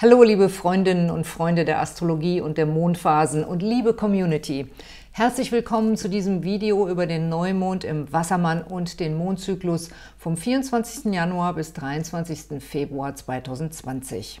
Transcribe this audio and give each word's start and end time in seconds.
Hallo 0.00 0.22
liebe 0.22 0.48
Freundinnen 0.48 1.10
und 1.10 1.26
Freunde 1.26 1.64
der 1.64 1.80
Astrologie 1.80 2.40
und 2.40 2.56
der 2.56 2.66
Mondphasen 2.66 3.42
und 3.42 3.64
liebe 3.64 3.94
Community. 3.94 4.68
Herzlich 5.10 5.50
willkommen 5.50 5.96
zu 5.96 6.08
diesem 6.08 6.44
Video 6.44 6.88
über 6.88 7.08
den 7.08 7.28
Neumond 7.28 7.82
im 7.82 8.12
Wassermann 8.12 8.62
und 8.62 9.00
den 9.00 9.16
Mondzyklus 9.16 9.90
vom 10.16 10.36
24. 10.36 11.12
Januar 11.12 11.54
bis 11.54 11.72
23. 11.72 12.62
Februar 12.62 13.16
2020. 13.16 14.40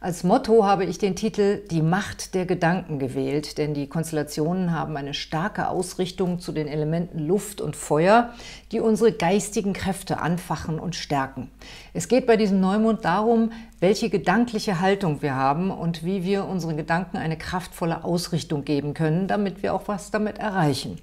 Als 0.00 0.22
Motto 0.22 0.64
habe 0.64 0.84
ich 0.84 0.98
den 0.98 1.16
Titel 1.16 1.60
Die 1.70 1.82
Macht 1.82 2.34
der 2.34 2.46
Gedanken 2.46 2.98
gewählt, 2.98 3.58
denn 3.58 3.74
die 3.74 3.88
Konstellationen 3.88 4.72
haben 4.72 4.96
eine 4.96 5.12
starke 5.12 5.68
Ausrichtung 5.68 6.38
zu 6.38 6.52
den 6.52 6.68
Elementen 6.68 7.18
Luft 7.18 7.60
und 7.60 7.74
Feuer, 7.74 8.32
die 8.70 8.80
unsere 8.80 9.12
geistigen 9.12 9.72
Kräfte 9.72 10.20
anfachen 10.20 10.78
und 10.78 10.94
stärken. 10.94 11.50
Es 11.94 12.06
geht 12.06 12.26
bei 12.26 12.36
diesem 12.36 12.60
Neumond 12.60 13.04
darum, 13.04 13.50
welche 13.80 14.08
gedankliche 14.08 14.80
Haltung 14.80 15.20
wir 15.20 15.34
haben 15.34 15.70
und 15.70 16.04
wie 16.04 16.22
wir 16.22 16.44
unseren 16.44 16.76
Gedanken 16.76 17.16
eine 17.16 17.36
kraftvolle 17.36 18.04
Ausrichtung 18.04 18.64
geben 18.64 18.94
können, 18.94 19.26
damit 19.26 19.62
wir 19.62 19.74
auch 19.74 19.88
was 19.88 20.10
damit 20.10 20.38
erreichen. 20.38 20.98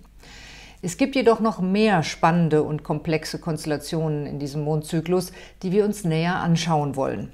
Es 0.81 0.97
gibt 0.97 1.15
jedoch 1.15 1.39
noch 1.39 1.59
mehr 1.59 2.03
spannende 2.03 2.61
und 2.63 2.83
komplexe 2.83 3.39
Konstellationen 3.39 4.25
in 4.25 4.39
diesem 4.39 4.63
Mondzyklus, 4.63 5.31
die 5.63 5.71
wir 5.71 5.83
uns 5.83 6.03
näher 6.03 6.35
anschauen 6.35 6.95
wollen. 6.95 7.33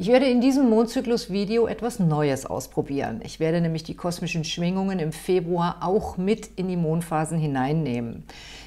Ich 0.00 0.08
werde 0.08 0.24
in 0.24 0.40
diesem 0.40 0.70
Mondzyklus-Video 0.70 1.66
etwas 1.66 1.98
Neues 1.98 2.46
ausprobieren. 2.46 3.20
Ich 3.22 3.38
werde 3.38 3.60
nämlich 3.60 3.82
die 3.82 3.94
kosmischen 3.94 4.44
Schwingungen 4.44 4.98
im 4.98 5.12
Februar 5.12 5.80
auch 5.82 6.16
mit 6.16 6.48
in 6.56 6.68
die 6.68 6.78
Mondphasen 6.78 7.38
hineinnehmen. 7.38 8.24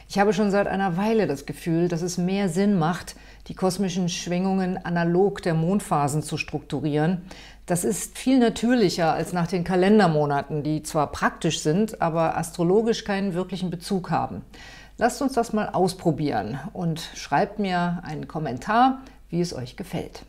Ich 0.08 0.20
habe 0.20 0.32
schon 0.32 0.52
seit 0.52 0.68
einer 0.68 0.96
Weile 0.96 1.26
das 1.26 1.48
Gefühl, 1.48 1.88
dass 1.88 2.04
es 2.04 2.20
mehr 2.20 2.50
Sinn 2.50 2.78
macht, 2.78 3.16
die 3.48 3.56
kosmischen 3.56 4.10
Schwingungen 4.10 4.78
analog 4.86 5.42
der 5.42 5.56
Mondphasen 5.56 6.22
zu 6.22 6.38
strukturieren, 6.38 7.24
das 7.66 7.84
ist 7.84 8.16
viel 8.16 8.38
natürlicher 8.38 9.12
als 9.12 9.34
nach 9.34 9.48
den 9.48 9.64
Kalendermonaten, 9.64 10.62
die 10.62 10.84
zwar 10.84 11.12
praktisch 11.12 11.62
sind, 11.62 12.00
aber 12.00 12.38
astrologisch 12.38 13.06
keinen 13.06 13.34
wirklichen 13.34 13.72
Bezug 13.72 14.12
haben. 14.12 14.44
Lasst 15.00 15.20
uns 15.20 15.34
das 15.34 15.52
mal 15.52 15.70
ausprobieren 15.70 16.60
und 16.74 17.00
schreibt 17.16 17.58
mir 17.58 18.04
einen 18.04 18.28
Kommentar, 18.28 19.02
wie 19.32 19.42
es 19.42 19.56
euch 19.56 19.78
gefällt. 19.78 20.26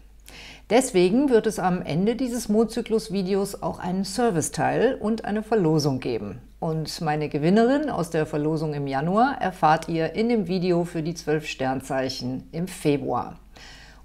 Deswegen 0.71 1.29
wird 1.29 1.47
es 1.47 1.59
am 1.59 1.83
Ende 1.83 2.17
dieses 2.17 2.49
Mondzyklus-Videos 2.49 3.63
auch 3.63 3.79
einen 3.79 4.05
Serviceteil 4.05 4.95
und 4.95 5.27
eine 5.27 5.43
Verlosung 5.43 6.01
geben. 6.01 6.41
Und 6.59 7.03
meine 7.03 7.29
Gewinnerin 7.29 7.91
aus 7.91 8.09
der 8.09 8.25
Verlosung 8.25 8.73
im 8.73 8.87
Januar 8.87 9.37
erfahrt 9.43 9.91
ihr 9.91 10.15
in 10.15 10.31
dem 10.31 10.49
Video 10.49 10.85
für 10.85 11.03
die 11.03 11.13
zwölf 11.13 11.47
Sternzeichen 11.47 12.49
im 12.53 12.67
Februar. 12.67 13.39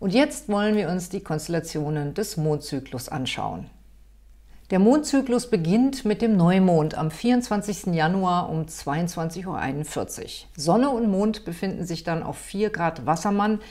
Und 0.02 0.14
jetzt 0.14 0.50
wollen 0.50 0.76
wir 0.76 0.90
uns 0.90 1.08
die 1.08 1.22
Konstellationen 1.22 2.14
des 2.14 2.36
Mondzyklus 2.36 3.08
anschauen. 3.08 3.68
Der 4.72 4.78
Mondzyklus 4.78 5.50
beginnt 5.50 6.06
mit 6.06 6.22
dem 6.22 6.38
Neumond 6.38 6.96
am 6.96 7.10
24. 7.10 7.88
Januar 7.88 8.50
um 8.50 8.66
22.41 8.66 9.48
Uhr. 9.48 10.30
Sonne 10.56 10.92
und 10.92 11.10
Mond 11.10 11.44
befinden 11.44 11.86
sich 11.86 12.04
dann 12.04 12.22
auf 12.22 12.38
4 12.38 12.70
Grad 12.70 13.08
Wassermann 13.08 13.62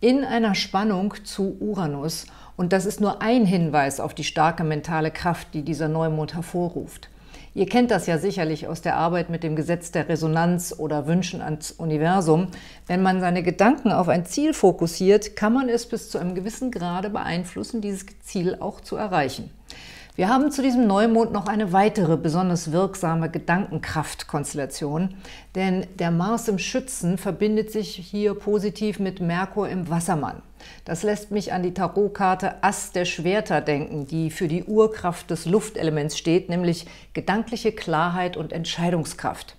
in 0.00 0.24
einer 0.24 0.54
Spannung 0.54 1.14
zu 1.24 1.56
Uranus. 1.60 2.26
Und 2.56 2.72
das 2.72 2.86
ist 2.86 3.00
nur 3.00 3.22
ein 3.22 3.46
Hinweis 3.46 4.00
auf 4.00 4.14
die 4.14 4.24
starke 4.24 4.64
mentale 4.64 5.10
Kraft, 5.10 5.54
die 5.54 5.62
dieser 5.62 5.88
Neumond 5.88 6.34
hervorruft. 6.34 7.08
Ihr 7.54 7.66
kennt 7.66 7.90
das 7.90 8.06
ja 8.06 8.18
sicherlich 8.18 8.68
aus 8.68 8.82
der 8.82 8.96
Arbeit 8.96 9.30
mit 9.30 9.42
dem 9.42 9.56
Gesetz 9.56 9.90
der 9.90 10.10
Resonanz 10.10 10.74
oder 10.76 11.06
Wünschen 11.06 11.40
ans 11.40 11.70
Universum. 11.70 12.48
Wenn 12.86 13.02
man 13.02 13.20
seine 13.20 13.42
Gedanken 13.42 13.92
auf 13.92 14.08
ein 14.08 14.26
Ziel 14.26 14.52
fokussiert, 14.52 15.36
kann 15.36 15.54
man 15.54 15.70
es 15.70 15.86
bis 15.86 16.10
zu 16.10 16.18
einem 16.18 16.34
gewissen 16.34 16.70
Grade 16.70 17.08
beeinflussen, 17.08 17.80
dieses 17.80 18.04
Ziel 18.20 18.58
auch 18.60 18.82
zu 18.82 18.96
erreichen. 18.96 19.50
Wir 20.16 20.30
haben 20.30 20.50
zu 20.50 20.62
diesem 20.62 20.86
Neumond 20.86 21.32
noch 21.32 21.46
eine 21.46 21.74
weitere 21.74 22.16
besonders 22.16 22.72
wirksame 22.72 23.30
Gedankenkraftkonstellation, 23.30 25.14
denn 25.54 25.86
der 25.98 26.10
Mars 26.10 26.48
im 26.48 26.58
Schützen 26.58 27.18
verbindet 27.18 27.70
sich 27.70 27.96
hier 27.96 28.32
positiv 28.32 28.98
mit 28.98 29.20
Merkur 29.20 29.68
im 29.68 29.90
Wassermann. 29.90 30.40
Das 30.86 31.02
lässt 31.02 31.32
mich 31.32 31.52
an 31.52 31.62
die 31.62 31.74
Tarotkarte 31.74 32.64
Ass 32.64 32.92
der 32.92 33.04
Schwerter 33.04 33.60
denken, 33.60 34.06
die 34.06 34.30
für 34.30 34.48
die 34.48 34.64
Urkraft 34.64 35.30
des 35.30 35.44
Luftelements 35.44 36.16
steht, 36.16 36.48
nämlich 36.48 36.86
gedankliche 37.12 37.72
Klarheit 37.72 38.38
und 38.38 38.54
Entscheidungskraft. 38.54 39.54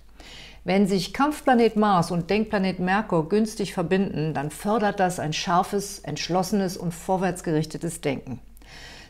Wenn 0.64 0.88
sich 0.88 1.14
Kampfplanet 1.14 1.76
Mars 1.76 2.10
und 2.10 2.30
Denkplanet 2.30 2.80
Merkur 2.80 3.28
günstig 3.28 3.74
verbinden, 3.74 4.34
dann 4.34 4.50
fördert 4.50 4.98
das 4.98 5.20
ein 5.20 5.32
scharfes, 5.32 6.00
entschlossenes 6.00 6.76
und 6.76 6.92
vorwärtsgerichtetes 6.92 8.00
Denken. 8.00 8.40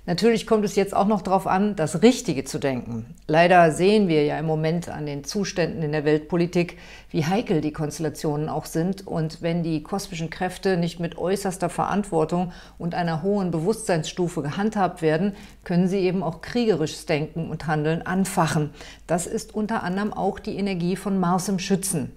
Natürlich 0.08 0.46
kommt 0.46 0.64
es 0.64 0.74
jetzt 0.74 0.96
auch 0.96 1.06
noch 1.06 1.20
darauf 1.20 1.46
an, 1.46 1.76
das 1.76 2.00
Richtige 2.00 2.42
zu 2.42 2.58
denken. 2.58 3.14
Leider 3.26 3.70
sehen 3.72 4.08
wir 4.08 4.24
ja 4.24 4.38
im 4.38 4.46
Moment 4.46 4.88
an 4.88 5.04
den 5.04 5.22
Zuständen 5.22 5.82
in 5.82 5.92
der 5.92 6.06
Weltpolitik, 6.06 6.78
wie 7.10 7.26
heikel 7.26 7.60
die 7.60 7.74
Konstellationen 7.74 8.48
auch 8.48 8.64
sind. 8.64 9.06
Und 9.06 9.42
wenn 9.42 9.62
die 9.62 9.82
kosmischen 9.82 10.30
Kräfte 10.30 10.78
nicht 10.78 10.98
mit 10.98 11.19
äußerster 11.19 11.69
Verantwortung 11.69 12.52
und 12.78 12.94
einer 12.94 13.22
hohen 13.22 13.50
Bewusstseinsstufe 13.50 14.41
gehandhabt 14.41 15.02
werden, 15.02 15.36
können 15.64 15.88
sie 15.88 15.98
eben 15.98 16.22
auch 16.22 16.40
kriegerisches 16.40 17.04
Denken 17.04 17.50
und 17.50 17.66
Handeln 17.66 18.00
anfachen. 18.00 18.70
Das 19.06 19.26
ist 19.26 19.54
unter 19.54 19.82
anderem 19.82 20.14
auch 20.14 20.38
die 20.38 20.56
Energie 20.56 20.96
von 20.96 21.20
Mars 21.20 21.50
im 21.50 21.58
Schützen. 21.58 22.16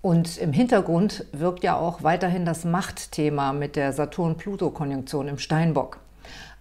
Und 0.00 0.38
im 0.38 0.52
Hintergrund 0.52 1.26
wirkt 1.32 1.64
ja 1.64 1.76
auch 1.76 2.04
weiterhin 2.04 2.44
das 2.44 2.64
Machtthema 2.64 3.52
mit 3.52 3.74
der 3.74 3.92
Saturn-Pluto-Konjunktion 3.92 5.26
im 5.26 5.38
Steinbock. 5.38 5.98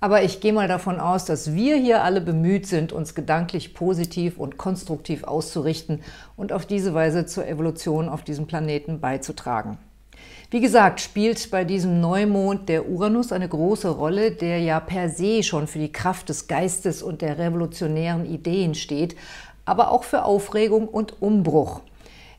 Aber 0.06 0.22
ich 0.22 0.40
gehe 0.40 0.54
mal 0.54 0.68
davon 0.68 1.00
aus, 1.00 1.26
dass 1.26 1.56
wir 1.56 1.78
hier 1.78 2.04
alle 2.04 2.22
bemüht 2.22 2.68
sind, 2.68 2.94
uns 2.94 3.16
gedanklich 3.16 3.74
positiv 3.74 4.38
und 4.38 4.56
konstruktiv 4.56 5.24
auszurichten 5.24 6.04
und 6.38 6.54
auf 6.54 6.68
diese 6.68 6.94
Weise 6.94 7.26
zur 7.26 7.48
Evolution 7.48 8.08
auf 8.08 8.22
diesem 8.22 8.46
Planeten 8.46 9.00
beizutragen. 9.00 9.80
Wie 10.52 10.62
gesagt, 10.62 11.02
spielt 11.02 11.50
bei 11.50 11.64
diesem 11.64 12.02
Neumond 12.02 12.70
der 12.70 12.88
Uranus 12.88 13.32
eine 13.32 13.50
große 13.50 13.90
Rolle, 13.90 14.30
der 14.30 14.60
ja 14.60 14.80
per 14.80 15.10
se 15.10 15.42
schon 15.42 15.66
für 15.66 15.80
die 15.80 15.92
Kraft 15.92 16.30
des 16.30 16.46
Geistes 16.46 17.02
und 17.02 17.24
der 17.24 17.40
revolutionären 17.40 18.28
Ideen 18.28 18.76
steht, 18.76 19.16
aber 19.66 19.90
auch 19.90 20.04
für 20.04 20.24
Aufregung 20.24 20.88
und 20.88 21.20
Umbruch. 21.20 21.82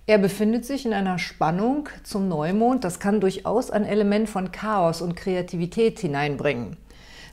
Er 0.07 0.19
befindet 0.19 0.65
sich 0.65 0.87
in 0.87 0.93
einer 0.93 1.19
Spannung 1.19 1.89
zum 2.05 2.29
Neumond, 2.29 2.85
das 2.85 3.01
kann 3.01 3.21
durchaus 3.21 3.73
ein 3.73 3.85
Element 3.85 4.29
von 4.29 4.53
Chaos 4.53 5.03
und 5.03 5.17
Kreativität 5.17 5.99
hineinbringen. 5.99 6.77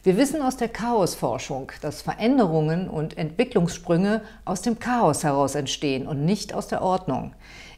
Wir 0.06 0.18
wissen 0.18 0.42
aus 0.42 0.58
der 0.58 0.68
Chaosforschung, 0.68 1.72
dass 1.80 2.02
Veränderungen 2.02 2.90
und 2.90 3.18
Entwicklungssprünge 3.18 4.22
aus 4.44 4.62
dem 4.62 4.78
Chaos 4.78 5.24
heraus 5.24 5.56
entstehen 5.56 6.08
und 6.08 6.26
nicht 6.26 6.54
aus 6.54 6.68
der 6.68 6.82
Ordnung. 6.82 7.34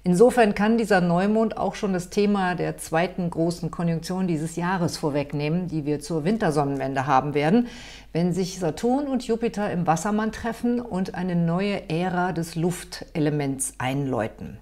Insofern 0.08 0.54
kann 0.54 0.78
dieser 0.78 1.02
Neumond 1.02 1.58
auch 1.58 1.74
schon 1.74 1.92
das 1.92 2.12
Thema 2.12 2.54
der 2.54 2.78
zweiten 2.78 3.28
großen 3.28 3.72
Konjunktion 3.72 4.28
dieses 4.28 4.56
Jahres 4.56 4.98
vorwegnehmen, 4.98 5.68
die 5.68 5.86
wir 5.86 6.00
zur 6.00 6.24
Wintersonnenwende 6.24 7.08
haben 7.08 7.34
werden, 7.34 7.66
wenn 8.14 8.32
sich 8.32 8.60
Saturn 8.60 9.08
und 9.08 9.26
Jupiter 9.26 9.72
im 9.72 9.88
Wassermann 9.88 10.32
treffen 10.32 10.80
und 10.80 11.16
eine 11.16 11.36
neue 11.36 11.90
Ära 11.90 12.34
des 12.34 12.54
Luftelements 12.56 13.74
einläuten. 13.80 14.60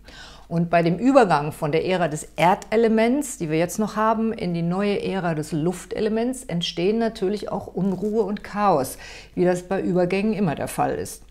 Und 0.48 0.70
bei 0.70 0.82
dem 0.82 0.98
Übergang 0.98 1.52
von 1.52 1.74
der 1.74 1.86
Ära 1.86 2.08
des 2.08 2.30
Erdelements, 2.38 3.38
die 3.38 3.50
wir 3.50 3.58
jetzt 3.58 3.80
noch 3.80 3.98
haben, 3.98 4.32
in 4.32 4.54
die 4.54 4.62
neue 4.62 5.04
Ära 5.04 5.34
des 5.36 5.52
Luftelements 5.52 6.46
entstehen 6.46 7.00
natürlich 7.00 7.52
auch 7.52 7.68
Unruhe 7.68 8.24
und 8.24 8.46
Chaos, 8.46 8.98
wie 9.36 9.44
das 9.44 9.64
bei 9.64 9.82
Übergängen 9.82 10.32
immer 10.32 10.56
der 10.56 10.70
Fall 10.70 10.96
ist. 10.96 11.22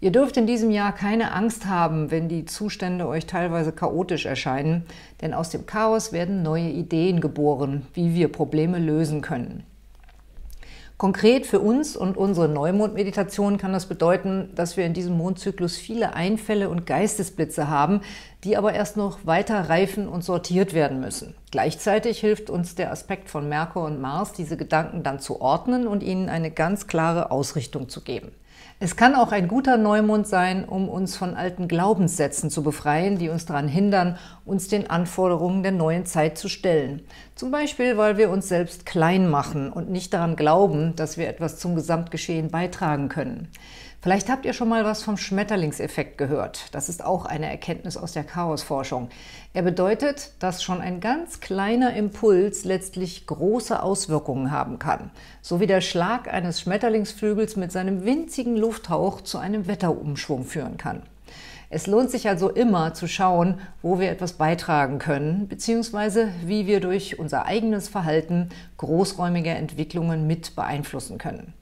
Ihr 0.00 0.12
dürft 0.12 0.36
in 0.36 0.46
diesem 0.46 0.70
Jahr 0.70 0.92
keine 0.92 1.32
Angst 1.32 1.66
haben, 1.66 2.12
wenn 2.12 2.28
die 2.28 2.44
Zustände 2.44 3.08
euch 3.08 3.26
teilweise 3.26 3.72
chaotisch 3.72 4.26
erscheinen, 4.26 4.86
denn 5.22 5.34
aus 5.34 5.50
dem 5.50 5.66
Chaos 5.66 6.12
werden 6.12 6.44
neue 6.44 6.68
Ideen 6.68 7.20
geboren, 7.20 7.84
wie 7.94 8.14
wir 8.14 8.30
Probleme 8.30 8.78
lösen 8.78 9.22
können. 9.22 9.64
Konkret 10.98 11.46
für 11.46 11.60
uns 11.60 11.96
und 11.96 12.16
unsere 12.16 12.48
Neumondmeditation 12.48 13.56
kann 13.56 13.72
das 13.72 13.86
bedeuten, 13.86 14.50
dass 14.54 14.76
wir 14.76 14.84
in 14.84 14.94
diesem 14.94 15.16
Mondzyklus 15.16 15.76
viele 15.76 16.14
Einfälle 16.14 16.68
und 16.68 16.86
Geistesblitze 16.86 17.68
haben, 17.68 18.00
die 18.44 18.56
aber 18.56 18.72
erst 18.72 18.96
noch 18.96 19.24
weiter 19.24 19.68
reifen 19.68 20.08
und 20.08 20.22
sortiert 20.22 20.74
werden 20.74 21.00
müssen. 21.00 21.34
Gleichzeitig 21.50 22.20
hilft 22.20 22.50
uns 22.50 22.76
der 22.76 22.92
Aspekt 22.92 23.30
von 23.30 23.48
Merkur 23.48 23.84
und 23.84 24.00
Mars, 24.00 24.32
diese 24.32 24.56
Gedanken 24.56 25.02
dann 25.02 25.20
zu 25.20 25.40
ordnen 25.40 25.86
und 25.88 26.02
ihnen 26.02 26.28
eine 26.28 26.52
ganz 26.52 26.86
klare 26.86 27.30
Ausrichtung 27.32 27.88
zu 27.88 28.02
geben. 28.02 28.32
Es 28.80 28.94
kann 28.94 29.16
auch 29.16 29.32
ein 29.32 29.48
guter 29.48 29.76
Neumond 29.76 30.28
sein, 30.28 30.64
um 30.64 30.88
uns 30.88 31.16
von 31.16 31.34
alten 31.34 31.66
Glaubenssätzen 31.66 32.48
zu 32.48 32.62
befreien, 32.62 33.18
die 33.18 33.28
uns 33.28 33.44
daran 33.44 33.66
hindern, 33.66 34.18
uns 34.44 34.68
den 34.68 34.88
Anforderungen 34.88 35.64
der 35.64 35.72
neuen 35.72 36.06
Zeit 36.06 36.38
zu 36.38 36.48
stellen. 36.48 37.02
Zum 37.34 37.50
Beispiel, 37.50 37.96
weil 37.96 38.18
wir 38.18 38.30
uns 38.30 38.46
selbst 38.46 38.86
klein 38.86 39.28
machen 39.28 39.72
und 39.72 39.90
nicht 39.90 40.14
daran 40.14 40.36
glauben, 40.36 40.94
dass 40.94 41.18
wir 41.18 41.28
etwas 41.28 41.58
zum 41.58 41.74
Gesamtgeschehen 41.74 42.52
beitragen 42.52 43.08
können. 43.08 43.48
Vielleicht 44.00 44.28
habt 44.28 44.44
ihr 44.44 44.52
schon 44.52 44.68
mal 44.68 44.84
was 44.84 45.02
vom 45.02 45.16
Schmetterlingseffekt 45.16 46.18
gehört. 46.18 46.72
Das 46.72 46.88
ist 46.88 47.04
auch 47.04 47.24
eine 47.24 47.50
Erkenntnis 47.50 47.96
aus 47.96 48.12
der 48.12 48.22
Chaosforschung. 48.22 49.08
Er 49.54 49.62
bedeutet, 49.62 50.30
dass 50.38 50.62
schon 50.62 50.80
ein 50.80 51.00
ganz 51.00 51.40
kleiner 51.40 51.94
Impuls 51.94 52.64
letztlich 52.64 53.26
große 53.26 53.82
Auswirkungen 53.82 54.52
haben 54.52 54.78
kann, 54.78 55.10
so 55.42 55.58
wie 55.58 55.66
der 55.66 55.80
Schlag 55.80 56.32
eines 56.32 56.60
Schmetterlingsflügels 56.60 57.56
mit 57.56 57.72
seinem 57.72 58.04
winzigen 58.04 58.56
Lufthauch 58.56 59.20
zu 59.22 59.38
einem 59.38 59.66
Wetterumschwung 59.66 60.44
führen 60.44 60.76
kann. 60.76 61.02
Es 61.68 61.88
lohnt 61.88 62.10
sich 62.12 62.28
also 62.28 62.50
immer 62.50 62.94
zu 62.94 63.08
schauen, 63.08 63.60
wo 63.82 63.98
wir 63.98 64.10
etwas 64.10 64.34
beitragen 64.34 65.00
können, 65.00 65.48
beziehungsweise 65.48 66.28
wie 66.44 66.68
wir 66.68 66.78
durch 66.78 67.18
unser 67.18 67.46
eigenes 67.46 67.88
Verhalten 67.88 68.50
großräumige 68.76 69.50
Entwicklungen 69.50 70.28
mit 70.28 70.54
beeinflussen 70.54 71.18
können. 71.18 71.52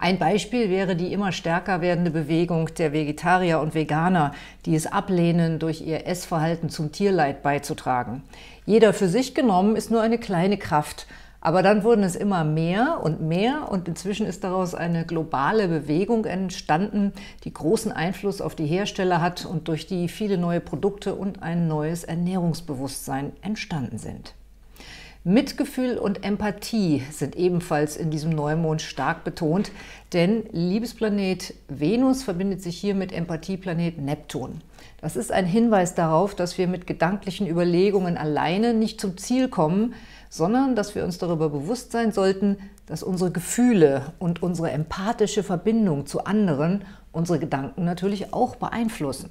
Ein 0.00 0.18
Beispiel 0.18 0.70
wäre 0.70 0.94
die 0.94 1.12
immer 1.12 1.32
stärker 1.32 1.80
werdende 1.80 2.12
Bewegung 2.12 2.72
der 2.78 2.92
Vegetarier 2.92 3.58
und 3.58 3.74
Veganer, 3.74 4.32
die 4.64 4.76
es 4.76 4.86
ablehnen, 4.86 5.58
durch 5.58 5.80
ihr 5.80 6.06
Essverhalten 6.06 6.70
zum 6.70 6.92
Tierleid 6.92 7.42
beizutragen. 7.42 8.22
Jeder 8.64 8.92
für 8.92 9.08
sich 9.08 9.34
genommen 9.34 9.74
ist 9.74 9.90
nur 9.90 10.00
eine 10.00 10.18
kleine 10.18 10.56
Kraft, 10.56 11.08
aber 11.40 11.62
dann 11.62 11.82
wurden 11.82 12.04
es 12.04 12.14
immer 12.14 12.44
mehr 12.44 13.00
und 13.02 13.20
mehr 13.20 13.70
und 13.72 13.88
inzwischen 13.88 14.26
ist 14.26 14.44
daraus 14.44 14.74
eine 14.74 15.04
globale 15.04 15.66
Bewegung 15.66 16.26
entstanden, 16.26 17.12
die 17.42 17.52
großen 17.52 17.90
Einfluss 17.90 18.40
auf 18.40 18.54
die 18.54 18.66
Hersteller 18.66 19.20
hat 19.20 19.46
und 19.46 19.66
durch 19.66 19.86
die 19.86 20.08
viele 20.08 20.38
neue 20.38 20.60
Produkte 20.60 21.16
und 21.16 21.42
ein 21.42 21.66
neues 21.66 22.04
Ernährungsbewusstsein 22.04 23.32
entstanden 23.42 23.98
sind. 23.98 24.34
Mitgefühl 25.28 25.98
und 25.98 26.24
Empathie 26.24 27.02
sind 27.12 27.36
ebenfalls 27.36 27.98
in 27.98 28.10
diesem 28.10 28.30
Neumond 28.30 28.80
stark 28.80 29.24
betont, 29.24 29.70
denn 30.14 30.44
Liebesplanet 30.52 31.52
Venus 31.68 32.22
verbindet 32.22 32.62
sich 32.62 32.78
hier 32.78 32.94
mit 32.94 33.12
Empathieplanet 33.12 33.98
Neptun. 33.98 34.62
Das 35.02 35.16
ist 35.16 35.30
ein 35.30 35.44
Hinweis 35.44 35.94
darauf, 35.94 36.34
dass 36.34 36.56
wir 36.56 36.66
mit 36.66 36.86
gedanklichen 36.86 37.46
Überlegungen 37.46 38.16
alleine 38.16 38.72
nicht 38.72 39.02
zum 39.02 39.18
Ziel 39.18 39.48
kommen, 39.48 39.92
sondern 40.30 40.74
dass 40.74 40.94
wir 40.94 41.04
uns 41.04 41.18
darüber 41.18 41.50
bewusst 41.50 41.92
sein 41.92 42.10
sollten, 42.10 42.56
dass 42.86 43.02
unsere 43.02 43.30
Gefühle 43.30 44.14
und 44.18 44.42
unsere 44.42 44.70
empathische 44.70 45.42
Verbindung 45.42 46.06
zu 46.06 46.24
anderen 46.24 46.86
unsere 47.12 47.38
Gedanken 47.38 47.84
natürlich 47.84 48.32
auch 48.32 48.56
beeinflussen. 48.56 49.28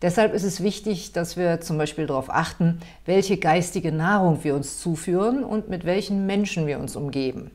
Deshalb 0.00 0.32
ist 0.32 0.44
es 0.44 0.62
wichtig, 0.62 1.12
dass 1.12 1.36
wir 1.36 1.60
zum 1.60 1.76
Beispiel 1.76 2.06
darauf 2.06 2.30
achten, 2.30 2.78
welche 3.04 3.36
geistige 3.36 3.90
Nahrung 3.90 4.44
wir 4.44 4.54
uns 4.54 4.78
zuführen 4.78 5.42
und 5.42 5.68
mit 5.68 5.84
welchen 5.84 6.24
Menschen 6.24 6.68
wir 6.68 6.78
uns 6.78 6.94
umgeben. 6.94 7.50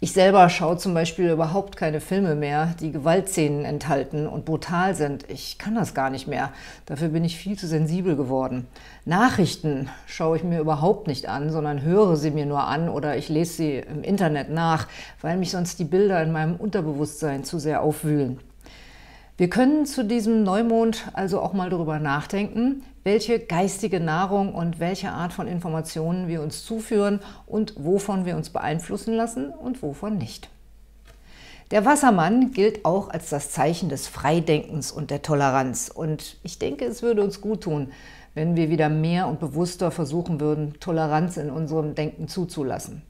Ich 0.00 0.12
selber 0.12 0.48
schaue 0.48 0.76
zum 0.76 0.94
Beispiel 0.94 1.28
überhaupt 1.28 1.76
keine 1.76 2.00
Filme 2.00 2.36
mehr, 2.36 2.74
die 2.80 2.92
Gewaltszenen 2.92 3.64
enthalten 3.64 4.28
und 4.28 4.44
brutal 4.44 4.94
sind. 4.94 5.28
Ich 5.28 5.58
kann 5.58 5.74
das 5.74 5.92
gar 5.92 6.08
nicht 6.08 6.28
mehr. 6.28 6.52
Dafür 6.86 7.08
bin 7.08 7.24
ich 7.24 7.36
viel 7.36 7.58
zu 7.58 7.66
sensibel 7.66 8.14
geworden. 8.14 8.68
Nachrichten 9.04 9.88
schaue 10.06 10.36
ich 10.36 10.44
mir 10.44 10.60
überhaupt 10.60 11.08
nicht 11.08 11.28
an, 11.28 11.50
sondern 11.50 11.82
höre 11.82 12.14
sie 12.14 12.30
mir 12.30 12.46
nur 12.46 12.62
an 12.62 12.88
oder 12.88 13.16
ich 13.16 13.28
lese 13.28 13.54
sie 13.54 13.78
im 13.78 14.04
Internet 14.04 14.50
nach, 14.50 14.86
weil 15.20 15.36
mich 15.36 15.50
sonst 15.50 15.80
die 15.80 15.84
Bilder 15.84 16.22
in 16.22 16.30
meinem 16.30 16.54
Unterbewusstsein 16.54 17.42
zu 17.42 17.58
sehr 17.58 17.82
aufwühlen. 17.82 18.38
Wir 19.38 19.48
können 19.48 19.86
zu 19.86 20.04
diesem 20.04 20.42
Neumond 20.42 21.12
also 21.12 21.40
auch 21.40 21.52
mal 21.52 21.70
darüber 21.70 22.00
nachdenken, 22.00 22.82
welche 23.04 23.38
geistige 23.38 24.00
Nahrung 24.00 24.52
und 24.52 24.80
welche 24.80 25.10
Art 25.10 25.32
von 25.32 25.46
Informationen 25.46 26.26
wir 26.26 26.42
uns 26.42 26.64
zuführen 26.64 27.20
und 27.46 27.72
wovon 27.76 28.24
wir 28.24 28.34
uns 28.34 28.50
beeinflussen 28.50 29.14
lassen 29.14 29.50
und 29.50 29.80
wovon 29.80 30.18
nicht. 30.18 30.50
Der 31.70 31.84
Wassermann 31.84 32.50
gilt 32.50 32.84
auch 32.84 33.10
als 33.10 33.30
das 33.30 33.52
Zeichen 33.52 33.88
des 33.88 34.08
Freidenkens 34.08 34.90
und 34.90 35.12
der 35.12 35.22
Toleranz. 35.22 35.88
Und 35.88 36.38
ich 36.42 36.58
denke, 36.58 36.86
es 36.86 37.04
würde 37.04 37.22
uns 37.22 37.40
gut 37.40 37.60
tun, 37.60 37.92
wenn 38.34 38.56
wir 38.56 38.70
wieder 38.70 38.88
mehr 38.88 39.28
und 39.28 39.38
bewusster 39.38 39.92
versuchen 39.92 40.40
würden, 40.40 40.80
Toleranz 40.80 41.36
in 41.36 41.50
unserem 41.50 41.94
Denken 41.94 42.26
zuzulassen. 42.26 43.02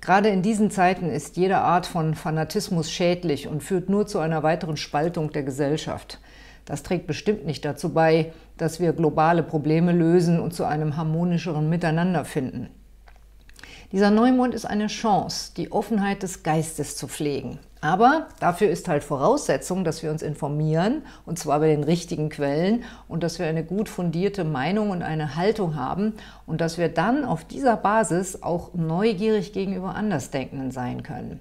Gerade 0.00 0.28
in 0.28 0.42
diesen 0.42 0.70
Zeiten 0.70 1.10
ist 1.10 1.36
jede 1.36 1.58
Art 1.58 1.86
von 1.86 2.14
Fanatismus 2.14 2.90
schädlich 2.90 3.48
und 3.48 3.62
führt 3.62 3.88
nur 3.88 4.06
zu 4.06 4.18
einer 4.18 4.42
weiteren 4.42 4.76
Spaltung 4.76 5.32
der 5.32 5.42
Gesellschaft. 5.42 6.20
Das 6.64 6.82
trägt 6.82 7.06
bestimmt 7.06 7.46
nicht 7.46 7.64
dazu 7.64 7.94
bei, 7.94 8.32
dass 8.56 8.80
wir 8.80 8.92
globale 8.92 9.42
Probleme 9.42 9.92
lösen 9.92 10.40
und 10.40 10.52
zu 10.52 10.64
einem 10.64 10.96
harmonischeren 10.96 11.68
Miteinander 11.68 12.24
finden. 12.24 12.68
Dieser 13.92 14.10
Neumond 14.10 14.52
ist 14.52 14.64
eine 14.64 14.88
Chance, 14.88 15.52
die 15.56 15.70
Offenheit 15.70 16.22
des 16.24 16.42
Geistes 16.42 16.96
zu 16.96 17.06
pflegen. 17.06 17.60
Aber 17.80 18.26
dafür 18.40 18.68
ist 18.68 18.88
halt 18.88 19.04
Voraussetzung, 19.04 19.84
dass 19.84 20.02
wir 20.02 20.10
uns 20.10 20.22
informieren, 20.22 21.02
und 21.24 21.38
zwar 21.38 21.60
bei 21.60 21.68
den 21.68 21.84
richtigen 21.84 22.28
Quellen, 22.28 22.82
und 23.06 23.22
dass 23.22 23.38
wir 23.38 23.46
eine 23.46 23.62
gut 23.62 23.88
fundierte 23.88 24.42
Meinung 24.42 24.90
und 24.90 25.02
eine 25.02 25.36
Haltung 25.36 25.76
haben 25.76 26.14
und 26.46 26.60
dass 26.60 26.78
wir 26.78 26.88
dann 26.88 27.24
auf 27.24 27.44
dieser 27.44 27.76
Basis 27.76 28.42
auch 28.42 28.74
neugierig 28.74 29.52
gegenüber 29.52 29.94
Andersdenkenden 29.94 30.72
sein 30.72 31.04
können. 31.04 31.38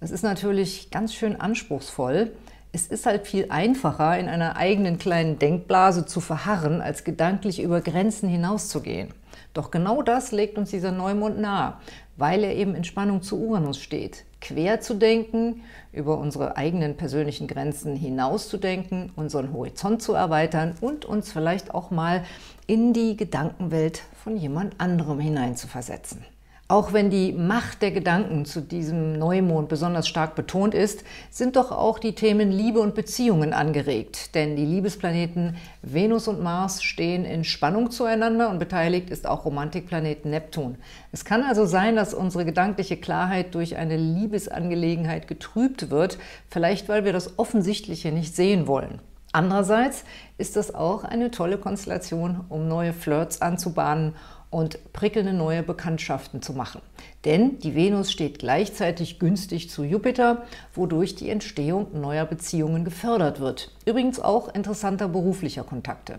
Das 0.00 0.10
ist 0.10 0.22
natürlich 0.22 0.90
ganz 0.90 1.14
schön 1.14 1.40
anspruchsvoll. 1.40 2.32
Es 2.72 2.86
ist 2.86 3.06
halt 3.06 3.26
viel 3.26 3.46
einfacher, 3.48 4.18
in 4.18 4.28
einer 4.28 4.56
eigenen 4.56 4.98
kleinen 4.98 5.38
Denkblase 5.38 6.04
zu 6.04 6.20
verharren, 6.20 6.82
als 6.82 7.04
gedanklich 7.04 7.62
über 7.62 7.80
Grenzen 7.80 8.28
hinauszugehen. 8.28 9.08
Doch 9.54 9.70
genau 9.70 10.02
das 10.02 10.32
legt 10.32 10.58
uns 10.58 10.70
dieser 10.70 10.92
Neumond 10.92 11.38
nahe, 11.38 11.74
weil 12.16 12.44
er 12.44 12.54
eben 12.54 12.74
in 12.74 12.84
Spannung 12.84 13.22
zu 13.22 13.40
Uranus 13.40 13.78
steht. 13.78 14.24
Quer 14.40 14.80
zu 14.80 14.94
denken, 14.94 15.62
über 15.92 16.18
unsere 16.18 16.56
eigenen 16.56 16.96
persönlichen 16.96 17.48
Grenzen 17.48 17.96
hinauszudenken, 17.96 19.12
unseren 19.16 19.52
Horizont 19.52 20.00
zu 20.02 20.14
erweitern 20.14 20.74
und 20.80 21.04
uns 21.04 21.32
vielleicht 21.32 21.74
auch 21.74 21.90
mal 21.90 22.24
in 22.66 22.92
die 22.92 23.16
Gedankenwelt 23.16 24.02
von 24.22 24.36
jemand 24.36 24.80
anderem 24.80 25.18
hineinzuversetzen. 25.18 26.24
Auch 26.70 26.92
wenn 26.92 27.08
die 27.08 27.32
Macht 27.32 27.80
der 27.80 27.92
Gedanken 27.92 28.44
zu 28.44 28.60
diesem 28.60 29.18
Neumond 29.18 29.70
besonders 29.70 30.06
stark 30.06 30.34
betont 30.34 30.74
ist, 30.74 31.02
sind 31.30 31.56
doch 31.56 31.72
auch 31.72 31.98
die 31.98 32.14
Themen 32.14 32.52
Liebe 32.52 32.80
und 32.80 32.94
Beziehungen 32.94 33.54
angeregt. 33.54 34.34
Denn 34.34 34.54
die 34.54 34.66
Liebesplaneten 34.66 35.56
Venus 35.80 36.28
und 36.28 36.42
Mars 36.42 36.82
stehen 36.82 37.24
in 37.24 37.44
Spannung 37.44 37.90
zueinander 37.90 38.50
und 38.50 38.58
beteiligt 38.58 39.08
ist 39.08 39.26
auch 39.26 39.46
Romantikplanet 39.46 40.26
Neptun. 40.26 40.76
Es 41.10 41.24
kann 41.24 41.42
also 41.42 41.64
sein, 41.64 41.96
dass 41.96 42.12
unsere 42.12 42.44
gedankliche 42.44 42.98
Klarheit 42.98 43.54
durch 43.54 43.76
eine 43.76 43.96
Liebesangelegenheit 43.96 45.26
getrübt 45.26 45.88
wird, 45.88 46.18
vielleicht 46.50 46.90
weil 46.90 47.06
wir 47.06 47.14
das 47.14 47.38
Offensichtliche 47.38 48.12
nicht 48.12 48.36
sehen 48.36 48.66
wollen. 48.66 49.00
Andererseits 49.32 50.04
ist 50.38 50.56
das 50.56 50.74
auch 50.74 51.04
eine 51.04 51.30
tolle 51.30 51.58
Konstellation, 51.58 52.44
um 52.48 52.66
neue 52.66 52.92
Flirts 52.92 53.42
anzubahnen 53.42 54.14
und 54.50 54.92
prickelnde 54.92 55.32
neue 55.32 55.62
Bekanntschaften 55.62 56.42
zu 56.42 56.52
machen. 56.52 56.80
Denn 57.24 57.58
die 57.58 57.74
Venus 57.74 58.10
steht 58.10 58.38
gleichzeitig 58.38 59.18
günstig 59.18 59.70
zu 59.70 59.84
Jupiter, 59.84 60.44
wodurch 60.74 61.14
die 61.14 61.30
Entstehung 61.30 62.00
neuer 62.00 62.24
Beziehungen 62.24 62.84
gefördert 62.84 63.40
wird. 63.40 63.70
Übrigens 63.84 64.20
auch 64.20 64.54
interessanter 64.54 65.08
beruflicher 65.08 65.64
Kontakte. 65.64 66.18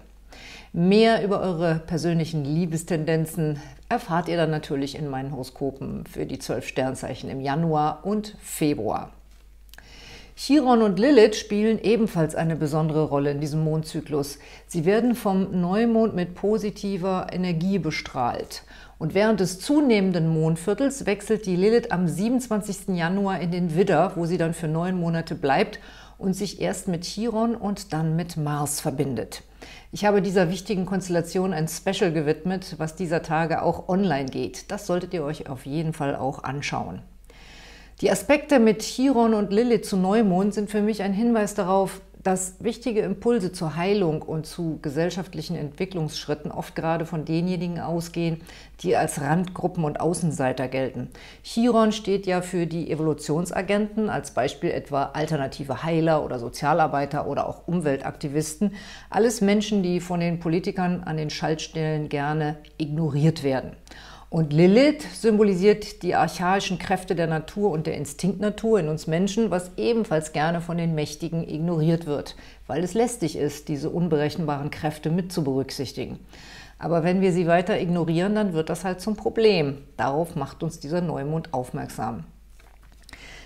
Mehr 0.72 1.24
über 1.24 1.42
eure 1.42 1.76
persönlichen 1.80 2.46
Liebestendenzen 2.46 3.60
erfahrt 3.90 4.28
ihr 4.28 4.38
dann 4.38 4.52
natürlich 4.52 4.96
in 4.96 5.10
meinen 5.10 5.32
Horoskopen 5.32 6.06
für 6.06 6.28
die 6.28 6.38
zwölf 6.38 6.68
Sternzeichen 6.68 7.30
im 7.30 7.42
Januar 7.42 8.06
und 8.06 8.36
Februar. 8.40 9.12
Chiron 10.42 10.84
und 10.84 11.00
Lilith 11.00 11.36
spielen 11.36 11.80
ebenfalls 11.80 12.34
eine 12.34 12.56
besondere 12.56 13.04
Rolle 13.04 13.32
in 13.32 13.42
diesem 13.42 13.62
Mondzyklus. 13.62 14.40
Sie 14.68 14.86
werden 14.86 15.14
vom 15.14 15.60
Neumond 15.60 16.16
mit 16.16 16.34
positiver 16.34 17.28
Energie 17.34 17.78
bestrahlt. 17.78 18.64
Und 19.00 19.14
während 19.14 19.42
des 19.42 19.60
zunehmenden 19.60 20.30
Mondviertels 20.30 21.06
wechselt 21.06 21.46
die 21.46 21.58
Lilith 21.58 21.92
am 21.92 22.08
27. 22.08 22.96
Januar 22.96 23.42
in 23.42 23.52
den 23.52 23.76
Widder, 23.76 24.14
wo 24.16 24.26
sie 24.26 24.38
dann 24.38 24.54
für 24.54 24.70
neun 24.70 24.98
Monate 24.98 25.36
bleibt 25.36 25.82
und 26.18 26.36
sich 26.36 26.62
erst 26.62 26.88
mit 26.88 27.04
Chiron 27.04 27.54
und 27.54 27.92
dann 27.92 28.16
mit 28.16 28.38
Mars 28.38 28.80
verbindet. 28.80 29.44
Ich 29.92 30.06
habe 30.06 30.22
dieser 30.22 30.50
wichtigen 30.50 30.86
Konstellation 30.86 31.52
ein 31.52 31.68
Special 31.68 32.14
gewidmet, 32.14 32.76
was 32.78 32.96
dieser 32.96 33.24
Tage 33.24 33.62
auch 33.62 33.90
online 33.90 34.30
geht. 34.30 34.72
Das 34.72 34.88
solltet 34.88 35.14
ihr 35.14 35.26
euch 35.26 35.50
auf 35.50 35.66
jeden 35.66 35.92
Fall 35.92 36.16
auch 36.16 36.46
anschauen. 36.46 37.02
Die 38.02 38.10
Aspekte 38.10 38.60
mit 38.60 38.82
Chiron 38.82 39.34
und 39.34 39.52
Lilith 39.52 39.86
zu 39.86 39.98
Neumond 39.98 40.54
sind 40.54 40.70
für 40.70 40.82
mich 40.82 41.04
ein 41.04 41.12
Hinweis 41.12 41.54
darauf, 41.54 42.00
dass 42.24 42.56
wichtige 42.64 43.02
Impulse 43.02 43.52
zur 43.52 43.76
Heilung 43.76 44.22
und 44.22 44.46
zu 44.46 44.80
gesellschaftlichen 44.82 45.58
Entwicklungsschritten 45.58 46.50
oft 46.50 46.78
gerade 46.78 47.06
von 47.06 47.26
denjenigen 47.26 47.82
ausgehen, 47.82 48.40
die 48.82 48.96
als 48.96 49.20
Randgruppen 49.20 49.84
und 49.84 50.00
Außenseiter 50.00 50.70
gelten. 50.70 51.10
Chiron 51.44 51.92
steht 51.92 52.26
ja 52.26 52.42
für 52.42 52.68
die 52.68 52.90
Evolutionsagenten, 52.90 54.10
als 54.10 54.32
Beispiel 54.32 54.72
etwa 54.72 55.04
alternative 55.08 55.84
Heiler 55.84 56.24
oder 56.24 56.40
Sozialarbeiter 56.40 57.28
oder 57.28 57.50
auch 57.50 57.68
Umweltaktivisten. 57.68 58.76
Alles 59.10 59.42
Menschen, 59.42 59.84
die 59.84 60.00
von 60.00 60.22
den 60.22 60.40
Politikern 60.40 61.04
an 61.04 61.18
den 61.18 61.30
Schaltstellen 61.30 62.08
gerne 62.08 62.60
ignoriert 62.78 63.44
werden. 63.44 63.76
Und 64.30 64.54
Lilith 64.54 65.02
symbolisiert 65.20 66.04
die 66.04 66.14
archaischen 66.14 66.78
Kräfte 66.78 67.16
der 67.16 67.26
Natur 67.26 67.72
und 67.72 67.88
der 67.88 67.98
Instinktnatur 67.98 68.80
in 68.80 68.88
uns 68.88 69.08
Menschen, 69.08 69.50
was 69.50 69.72
ebenfalls 69.76 70.34
gerne 70.34 70.62
von 70.62 70.78
den 70.78 70.94
Mächtigen 70.94 71.50
ignoriert 71.50 72.06
wird, 72.06 72.36
weil 72.68 72.84
es 72.84 72.94
lästig 72.94 73.36
ist, 73.36 73.70
diese 73.70 73.90
unberechenbaren 73.90 74.70
Kräfte 74.70 75.10
mit 75.10 75.32
zu 75.32 75.44
berücksichtigen. 75.44 76.20
Aber 76.78 77.04
wenn 77.04 77.22
wir 77.22 77.34
sie 77.34 77.48
weiter 77.48 77.80
ignorieren, 77.80 78.36
dann 78.36 78.54
wird 78.54 78.70
das 78.70 78.86
halt 78.86 79.02
zum 79.02 79.16
Problem. 79.16 79.80
Darauf 79.98 80.36
macht 80.36 80.62
uns 80.62 80.80
dieser 80.80 81.02
Neumond 81.02 81.52
aufmerksam. 81.52 82.24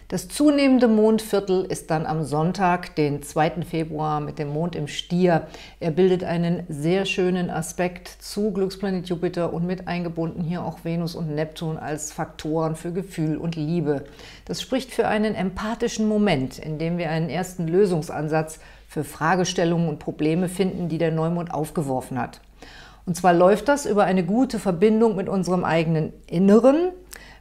Das 0.09 0.27
zunehmende 0.27 0.87
Mondviertel 0.87 1.63
ist 1.63 1.89
dann 1.89 2.05
am 2.05 2.23
Sonntag, 2.23 2.95
den 2.95 3.23
2. 3.23 3.63
Februar, 3.63 4.19
mit 4.19 4.37
dem 4.37 4.49
Mond 4.49 4.75
im 4.75 4.87
Stier. 4.87 5.47
Er 5.79 5.91
bildet 5.91 6.23
einen 6.23 6.63
sehr 6.67 7.05
schönen 7.05 7.49
Aspekt 7.49 8.09
zu 8.19 8.51
Glücksplanet 8.51 9.07
Jupiter 9.07 9.53
und 9.53 9.65
mit 9.65 9.87
eingebunden 9.87 10.43
hier 10.43 10.63
auch 10.63 10.83
Venus 10.83 11.15
und 11.15 11.33
Neptun 11.33 11.77
als 11.77 12.11
Faktoren 12.11 12.75
für 12.75 12.91
Gefühl 12.91 13.37
und 13.37 13.55
Liebe. 13.55 14.03
Das 14.45 14.61
spricht 14.61 14.91
für 14.91 15.07
einen 15.07 15.35
empathischen 15.35 16.07
Moment, 16.07 16.59
in 16.59 16.77
dem 16.77 16.97
wir 16.97 17.09
einen 17.09 17.29
ersten 17.29 17.67
Lösungsansatz 17.67 18.59
für 18.87 19.03
Fragestellungen 19.03 19.87
und 19.87 19.99
Probleme 19.99 20.49
finden, 20.49 20.89
die 20.89 20.97
der 20.97 21.11
Neumond 21.11 21.53
aufgeworfen 21.53 22.19
hat. 22.19 22.41
Und 23.05 23.15
zwar 23.15 23.33
läuft 23.33 23.67
das 23.67 23.85
über 23.85 24.03
eine 24.03 24.23
gute 24.23 24.59
Verbindung 24.59 25.15
mit 25.15 25.27
unserem 25.27 25.63
eigenen 25.63 26.13
Inneren, 26.27 26.91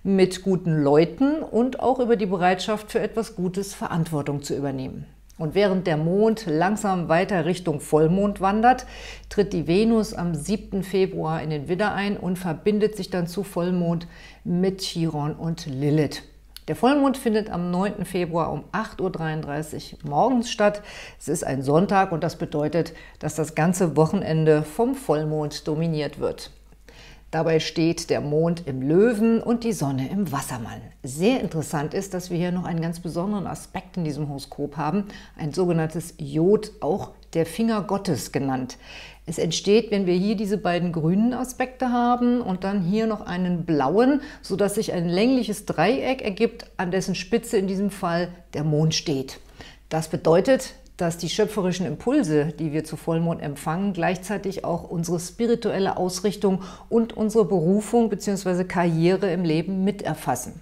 mit 0.03 0.43
guten 0.43 0.83
Leuten 0.83 1.43
und 1.43 1.81
auch 1.81 2.01
über 2.01 2.17
die 2.17 2.27
Bereitschaft 2.27 2.91
für 2.91 3.01
etwas 3.01 3.37
Gutes 3.37 3.75
Verantwortung 3.75 4.43
zu 4.43 4.57
übernehmen. 4.57 5.07
Und 5.39 5.55
während 5.55 5.87
der 5.87 5.97
Mond 5.97 6.47
langsam 6.47 7.09
weiter 7.09 7.47
Richtung 7.47 7.81
Vollmond 7.81 8.41
wandert, 8.41 8.87
tritt 9.29 9.53
die 9.53 9.67
Venus 9.67 10.13
am 10.15 10.35
7. 10.35 10.83
Februar 10.83 11.43
in 11.43 11.51
den 11.51 11.69
Widder 11.69 11.95
ein 11.95 12.17
und 12.17 12.39
verbindet 12.39 12.97
sich 12.97 13.11
dann 13.11 13.27
zu 13.27 13.43
Vollmond 13.43 14.07
mit 14.45 14.81
Chiron 14.83 15.35
und 15.35 15.67
Lilith. 15.67 16.23
Der 16.69 16.77
Vollmond 16.77 17.17
findet 17.17 17.51
am 17.51 17.73
9. 17.73 18.05
Februar 18.05 18.53
um 18.53 18.65
8.33 18.73 19.95
Uhr 20.05 20.11
morgens 20.11 20.51
statt. 20.51 20.83
Es 21.19 21.29
ist 21.29 21.43
ein 21.45 21.63
Sonntag 21.63 22.13
und 22.13 22.23
das 22.23 22.37
bedeutet, 22.37 22.93
dass 23.19 23.35
das 23.35 23.57
ganze 23.57 23.97
Wochenende 23.97 24.63
vom 24.63 24.95
Vollmond 24.95 25.67
dominiert 25.67 26.21
wird. 26.21 26.51
Dabei 27.33 27.61
steht 27.61 28.11
der 28.11 28.21
Mond 28.21 28.67
im 28.67 28.83
Löwen 28.83 29.43
und 29.43 29.65
die 29.65 29.73
Sonne 29.73 30.11
im 30.11 30.31
Wassermann. 30.33 30.83
Sehr 31.03 31.41
interessant 31.41 31.95
ist, 31.95 32.13
dass 32.13 32.29
wir 32.29 32.37
hier 32.37 32.53
noch 32.53 32.67
einen 32.67 32.83
ganz 32.83 33.01
besonderen 33.01 33.47
Aspekt 33.47 33.97
in 33.97 34.05
diesem 34.05 34.29
Horoskop 34.29 34.77
haben, 34.77 35.07
ein 35.35 35.55
sogenanntes 35.55 36.13
Jod, 36.19 36.73
auch 36.81 37.13
der 37.33 37.47
Finger 37.47 37.81
Gottes 37.85 38.33
genannt. 38.33 38.77
Es 39.25 39.39
entsteht, 39.39 39.91
wenn 39.91 40.05
wir 40.05 40.13
hier 40.13 40.37
diese 40.37 40.59
beiden 40.59 40.93
grünen 40.93 41.33
Aspekte 41.33 41.89
haben 41.89 42.43
und 42.43 42.65
dann 42.65 42.83
hier 42.83 43.07
noch 43.07 43.23
einen 43.23 43.65
blauen, 43.65 44.21
sodass 44.43 44.75
sich 44.75 44.93
ein 44.93 45.09
längliches 45.09 45.65
Dreieck 45.65 46.21
ergibt, 46.21 46.67
an 46.77 46.91
dessen 46.91 47.15
Spitze 47.15 47.57
in 47.57 47.67
diesem 47.67 47.91
Fall 47.91 48.29
der 48.53 48.65
Mond 48.65 48.95
steht. 48.95 49.41
Das 49.89 50.09
bedeutet, 50.09 50.75
dass 50.97 51.19
die 51.19 51.29
schöpferischen 51.29 51.87
Impulse, 51.87 52.53
die 52.59 52.73
wir 52.73 52.85
zu 52.85 52.97
Vollmond 52.97 53.43
empfangen, 53.43 53.93
gleichzeitig 53.93 54.65
auch 54.65 54.89
unsere 54.91 55.19
spirituelle 55.19 55.97
Ausrichtung 55.97 56.63
und 56.89 57.17
unsere 57.17 57.45
Berufung 57.45 58.09
bzw. 58.11 58.65
Karriere 58.65 59.33
im 59.33 59.45
Leben 59.45 59.85
miterfassen. 59.85 60.61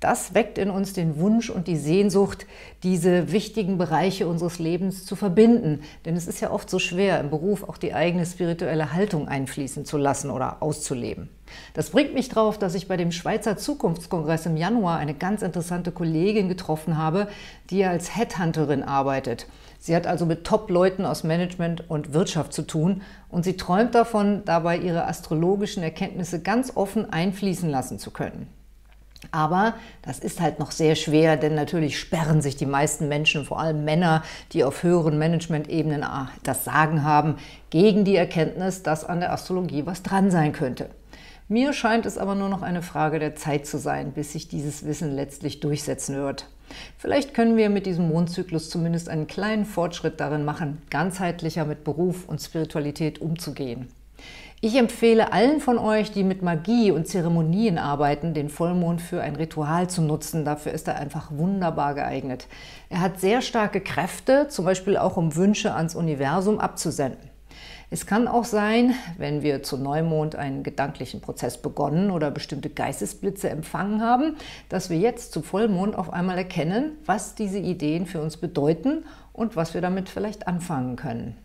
Das 0.00 0.34
weckt 0.34 0.58
in 0.58 0.68
uns 0.68 0.92
den 0.92 1.18
Wunsch 1.18 1.48
und 1.48 1.66
die 1.66 1.78
Sehnsucht, 1.78 2.46
diese 2.82 3.32
wichtigen 3.32 3.78
Bereiche 3.78 4.28
unseres 4.28 4.58
Lebens 4.58 5.06
zu 5.06 5.16
verbinden. 5.16 5.80
Denn 6.04 6.14
es 6.14 6.26
ist 6.26 6.40
ja 6.40 6.50
oft 6.50 6.68
so 6.68 6.78
schwer, 6.78 7.20
im 7.20 7.30
Beruf 7.30 7.62
auch 7.62 7.78
die 7.78 7.94
eigene 7.94 8.26
spirituelle 8.26 8.92
Haltung 8.92 9.28
einfließen 9.28 9.86
zu 9.86 9.96
lassen 9.96 10.30
oder 10.30 10.62
auszuleben. 10.62 11.30
Das 11.72 11.88
bringt 11.88 12.12
mich 12.12 12.28
darauf, 12.28 12.58
dass 12.58 12.74
ich 12.74 12.86
bei 12.86 12.98
dem 12.98 13.12
Schweizer 13.12 13.56
Zukunftskongress 13.56 14.44
im 14.44 14.58
Januar 14.58 14.98
eine 14.98 15.14
ganz 15.14 15.40
interessante 15.40 15.90
Kollegin 15.90 16.50
getroffen 16.50 16.98
habe, 16.98 17.28
die 17.70 17.84
als 17.84 18.14
Headhunterin 18.14 18.82
arbeitet. 18.82 19.46
Sie 19.78 19.96
hat 19.96 20.06
also 20.06 20.26
mit 20.26 20.44
Top-Leuten 20.44 21.06
aus 21.06 21.24
Management 21.24 21.88
und 21.88 22.12
Wirtschaft 22.12 22.52
zu 22.52 22.62
tun 22.62 23.02
und 23.30 23.44
sie 23.44 23.56
träumt 23.56 23.94
davon, 23.94 24.42
dabei 24.44 24.76
ihre 24.76 25.06
astrologischen 25.06 25.82
Erkenntnisse 25.82 26.42
ganz 26.42 26.76
offen 26.76 27.10
einfließen 27.10 27.70
lassen 27.70 27.98
zu 27.98 28.10
können. 28.10 28.48
Aber 29.30 29.74
das 30.02 30.18
ist 30.18 30.40
halt 30.40 30.58
noch 30.58 30.70
sehr 30.70 30.94
schwer, 30.94 31.36
denn 31.36 31.54
natürlich 31.54 31.98
sperren 31.98 32.42
sich 32.42 32.56
die 32.56 32.66
meisten 32.66 33.08
Menschen, 33.08 33.44
vor 33.44 33.60
allem 33.60 33.84
Männer, 33.84 34.22
die 34.52 34.64
auf 34.64 34.82
höheren 34.82 35.18
Management-Ebenen 35.18 36.04
ah, 36.04 36.30
das 36.42 36.64
Sagen 36.64 37.04
haben, 37.04 37.36
gegen 37.70 38.04
die 38.04 38.16
Erkenntnis, 38.16 38.82
dass 38.82 39.04
an 39.04 39.20
der 39.20 39.32
Astrologie 39.32 39.86
was 39.86 40.02
dran 40.02 40.30
sein 40.30 40.52
könnte. 40.52 40.90
Mir 41.48 41.74
scheint 41.74 42.06
es 42.06 42.16
aber 42.16 42.34
nur 42.34 42.48
noch 42.48 42.62
eine 42.62 42.80
Frage 42.80 43.18
der 43.18 43.34
Zeit 43.34 43.66
zu 43.66 43.78
sein, 43.78 44.12
bis 44.12 44.32
sich 44.32 44.48
dieses 44.48 44.86
Wissen 44.86 45.14
letztlich 45.14 45.60
durchsetzen 45.60 46.16
wird. 46.16 46.48
Vielleicht 46.96 47.34
können 47.34 47.56
wir 47.56 47.68
mit 47.68 47.84
diesem 47.84 48.08
Mondzyklus 48.08 48.70
zumindest 48.70 49.08
einen 49.08 49.26
kleinen 49.26 49.66
Fortschritt 49.66 50.20
darin 50.20 50.44
machen, 50.44 50.80
ganzheitlicher 50.88 51.66
mit 51.66 51.84
Beruf 51.84 52.26
und 52.26 52.40
Spiritualität 52.40 53.20
umzugehen. 53.20 53.88
Ich 54.60 54.76
empfehle 54.76 55.32
allen 55.32 55.60
von 55.60 55.78
euch, 55.78 56.10
die 56.10 56.24
mit 56.24 56.40
Magie 56.42 56.90
und 56.90 57.06
Zeremonien 57.06 57.76
arbeiten, 57.76 58.32
den 58.32 58.48
Vollmond 58.48 59.02
für 59.02 59.20
ein 59.20 59.36
Ritual 59.36 59.90
zu 59.90 60.00
nutzen. 60.00 60.44
Dafür 60.44 60.72
ist 60.72 60.88
er 60.88 60.96
einfach 60.96 61.30
wunderbar 61.32 61.94
geeignet. 61.94 62.46
Er 62.88 63.00
hat 63.00 63.20
sehr 63.20 63.42
starke 63.42 63.82
Kräfte, 63.82 64.48
zum 64.48 64.64
Beispiel 64.64 64.96
auch 64.96 65.18
um 65.18 65.36
Wünsche 65.36 65.74
ans 65.74 65.94
Universum 65.94 66.58
abzusenden. 66.60 67.34
Es 67.90 68.06
kann 68.06 68.26
auch 68.26 68.44
sein, 68.44 68.94
wenn 69.18 69.42
wir 69.42 69.62
zu 69.62 69.76
Neumond 69.76 70.34
einen 70.34 70.62
gedanklichen 70.62 71.20
Prozess 71.20 71.58
begonnen 71.58 72.10
oder 72.10 72.30
bestimmte 72.30 72.70
Geistesblitze 72.70 73.50
empfangen 73.50 74.00
haben, 74.00 74.36
dass 74.68 74.90
wir 74.90 74.98
jetzt 74.98 75.32
zu 75.32 75.42
Vollmond 75.42 75.96
auf 75.96 76.12
einmal 76.12 76.38
erkennen, 76.38 76.92
was 77.04 77.34
diese 77.34 77.58
Ideen 77.58 78.06
für 78.06 78.20
uns 78.20 78.38
bedeuten 78.38 79.04
und 79.32 79.54
was 79.54 79.74
wir 79.74 79.80
damit 79.80 80.08
vielleicht 80.08 80.48
anfangen 80.48 80.96
können. 80.96 81.36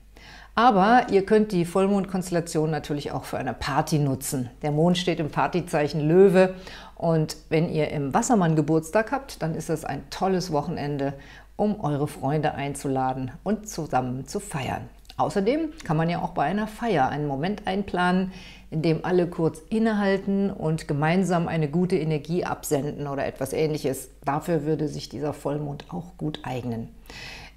Aber 0.55 1.07
ihr 1.11 1.25
könnt 1.25 1.51
die 1.51 1.65
Vollmondkonstellation 1.65 2.69
natürlich 2.69 3.11
auch 3.11 3.23
für 3.23 3.37
eine 3.37 3.53
Party 3.53 3.99
nutzen. 3.99 4.49
Der 4.61 4.71
Mond 4.71 4.97
steht 4.97 5.19
im 5.19 5.29
Partyzeichen 5.29 6.07
Löwe 6.07 6.55
und 6.95 7.37
wenn 7.49 7.69
ihr 7.69 7.89
im 7.91 8.13
Wassermann 8.13 8.55
Geburtstag 8.55 9.11
habt, 9.11 9.41
dann 9.41 9.55
ist 9.55 9.69
das 9.69 9.85
ein 9.85 10.09
tolles 10.09 10.51
Wochenende, 10.51 11.13
um 11.55 11.79
eure 11.79 12.07
Freunde 12.07 12.55
einzuladen 12.55 13.31
und 13.43 13.69
zusammen 13.69 14.27
zu 14.27 14.39
feiern. 14.39 14.89
Außerdem 15.19 15.73
kann 15.83 15.97
man 15.97 16.09
ja 16.09 16.21
auch 16.21 16.29
bei 16.29 16.43
einer 16.43 16.65
Feier 16.65 17.09
einen 17.09 17.27
Moment 17.27 17.67
einplanen, 17.67 18.31
in 18.71 18.81
dem 18.81 19.03
alle 19.03 19.27
kurz 19.27 19.59
innehalten 19.69 20.49
und 20.49 20.87
gemeinsam 20.87 21.49
eine 21.49 21.69
gute 21.69 21.97
Energie 21.97 22.45
absenden 22.45 23.05
oder 23.05 23.25
etwas 23.25 23.51
ähnliches. 23.51 24.09
Dafür 24.23 24.63
würde 24.63 24.87
sich 24.87 25.09
dieser 25.09 25.33
Vollmond 25.33 25.85
auch 25.89 26.17
gut 26.17 26.39
eignen. 26.43 26.87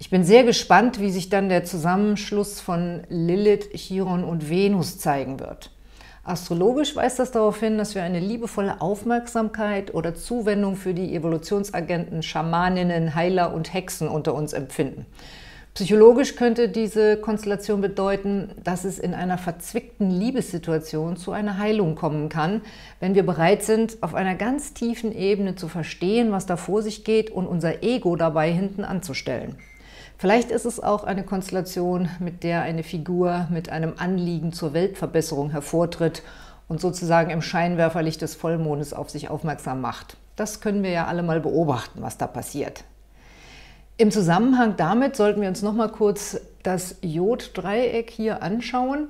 Ich 0.03 0.11
bin 0.11 0.25
sehr 0.25 0.43
gespannt, 0.43 0.99
wie 0.99 1.13
sich 1.13 1.29
dann 1.29 1.49
der 1.49 1.63
Zusammenschluss 1.63 2.61
von 2.61 3.03
Lilith, 3.09 3.71
Chiron 3.73 4.25
und 4.25 4.51
Venus 4.51 4.99
zeigen 4.99 5.39
wird. 5.39 5.71
Astrologisch 6.25 6.97
weist 6.97 7.21
das 7.21 7.31
darauf 7.31 7.61
hin, 7.61 7.79
dass 7.79 7.95
wir 7.95 8.03
eine 8.03 8.19
liebevolle 8.19 8.81
Aufmerksamkeit 8.81 9.95
oder 9.95 10.17
Zuwendung 10.17 10.75
für 10.75 10.93
die 10.93 11.15
Evolutionsagenten, 11.15 12.25
Schamaninnen, 12.25 13.15
Heiler 13.15 13.55
und 13.55 13.73
Hexen 13.73 14.09
unter 14.09 14.35
uns 14.35 14.55
empfinden. 14.55 15.07
Psychologisch 15.75 16.35
könnte 16.35 16.69
diese 16.69 17.17
Konstellation 17.17 17.81
bedeuten, 17.81 18.51
dass 18.65 18.83
es 18.83 18.99
in 18.99 19.15
einer 19.15 19.39
verzwickten 19.39 20.11
Liebessituation 20.11 21.17
zu 21.17 21.31
einer 21.31 21.59
Heilung 21.59 21.95
kommen 21.95 22.29
kann, 22.29 22.63
wenn 22.99 23.15
wir 23.15 23.25
bereit 23.25 23.63
sind, 23.63 23.99
auf 24.03 24.17
einer 24.17 24.35
ganz 24.35 24.75
tiefen 24.75 25.13
Ebene 25.13 25.55
zu 25.55 25.69
verstehen, 25.69 26.33
was 26.33 26.45
da 26.45 26.57
vor 26.57 26.83
sich 26.83 27.05
geht 27.05 27.31
und 27.31 27.47
unser 27.47 27.85
Ego 27.85 28.17
dabei 28.17 28.51
hinten 28.51 28.83
anzustellen. 28.85 29.55
Vielleicht 30.23 30.53
ist 30.53 30.67
es 30.67 30.79
auch 30.79 31.03
eine 31.03 31.25
Konstellation, 31.25 32.09
mit 32.21 32.45
der 32.45 32.63
eine 32.63 32.85
Figur 32.85 33.49
mit 33.51 33.71
einem 33.71 33.95
Anliegen 33.97 34.53
zur 34.53 34.73
Weltverbesserung 34.73 35.51
hervortritt 35.51 36.23
und 36.69 36.81
sozusagen 36.81 37.33
im 37.33 37.43
Scheinwerferlicht 37.43 38.23
des 38.23 38.37
Vollmondes 38.37 38.93
auf 38.93 39.11
sich 39.11 39.31
aufmerksam 39.31 39.81
macht. 39.81 40.17
Das 40.37 40.61
können 40.61 40.85
wir 40.85 40.91
ja 40.91 41.07
alle 41.09 41.25
mal 41.25 41.41
beobachten, 41.41 42.03
was 42.03 42.19
da 42.19 42.29
passiert. 42.29 42.85
Im 43.97 44.13
Zusammenhang 44.13 44.77
damit 44.77 45.17
sollten 45.17 45.41
wir 45.41 45.49
uns 45.49 45.63
noch 45.63 45.75
mal 45.75 45.91
kurz 45.91 46.41
das 46.63 46.99
Joddreieck 47.03 48.09
hier 48.09 48.45
anschauen. 48.45 49.09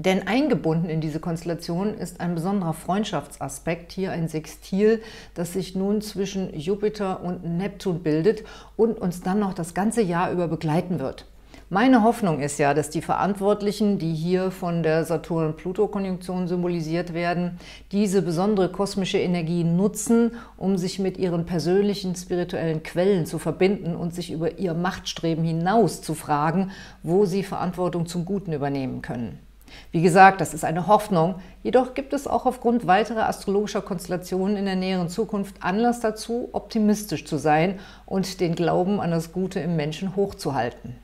Denn 0.00 0.28
eingebunden 0.28 0.88
in 0.88 1.00
diese 1.00 1.18
Konstellation 1.18 1.94
ist 1.94 2.20
ein 2.20 2.36
besonderer 2.36 2.72
Freundschaftsaspekt, 2.72 3.90
hier 3.90 4.12
ein 4.12 4.28
Sextil, 4.28 5.02
das 5.34 5.54
sich 5.54 5.74
nun 5.74 6.02
zwischen 6.02 6.56
Jupiter 6.56 7.24
und 7.24 7.42
Neptun 7.42 8.04
bildet 8.04 8.44
und 8.76 8.96
uns 8.96 9.22
dann 9.22 9.40
noch 9.40 9.54
das 9.54 9.74
ganze 9.74 10.00
Jahr 10.00 10.30
über 10.30 10.46
begleiten 10.46 11.00
wird. 11.00 11.26
Meine 11.68 12.04
Hoffnung 12.04 12.40
ist 12.40 12.58
ja, 12.58 12.74
dass 12.74 12.90
die 12.90 13.02
Verantwortlichen, 13.02 13.98
die 13.98 14.14
hier 14.14 14.52
von 14.52 14.82
der 14.82 15.04
Saturn-Pluto-Konjunktion 15.04 16.46
symbolisiert 16.46 17.12
werden, 17.12 17.58
diese 17.90 18.22
besondere 18.22 18.70
kosmische 18.70 19.18
Energie 19.18 19.64
nutzen, 19.64 20.30
um 20.56 20.78
sich 20.78 20.98
mit 20.98 21.18
ihren 21.18 21.44
persönlichen 21.44 22.14
spirituellen 22.14 22.84
Quellen 22.84 23.26
zu 23.26 23.38
verbinden 23.38 23.96
und 23.96 24.14
sich 24.14 24.30
über 24.30 24.58
ihr 24.58 24.72
Machtstreben 24.72 25.44
hinaus 25.44 26.00
zu 26.00 26.14
fragen, 26.14 26.70
wo 27.02 27.26
sie 27.26 27.42
Verantwortung 27.42 28.06
zum 28.06 28.24
Guten 28.24 28.54
übernehmen 28.54 29.02
können. 29.02 29.47
Wie 29.92 30.02
gesagt, 30.02 30.40
das 30.40 30.54
ist 30.54 30.64
eine 30.64 30.86
Hoffnung, 30.86 31.36
jedoch 31.62 31.94
gibt 31.94 32.12
es 32.12 32.26
auch 32.26 32.46
aufgrund 32.46 32.86
weiterer 32.86 33.28
astrologischer 33.28 33.82
Konstellationen 33.82 34.56
in 34.56 34.64
der 34.64 34.76
näheren 34.76 35.08
Zukunft 35.08 35.56
Anlass 35.62 36.00
dazu, 36.00 36.48
optimistisch 36.52 37.24
zu 37.24 37.38
sein 37.38 37.78
und 38.06 38.40
den 38.40 38.54
Glauben 38.54 39.00
an 39.00 39.10
das 39.10 39.32
Gute 39.32 39.60
im 39.60 39.76
Menschen 39.76 40.16
hochzuhalten. 40.16 40.96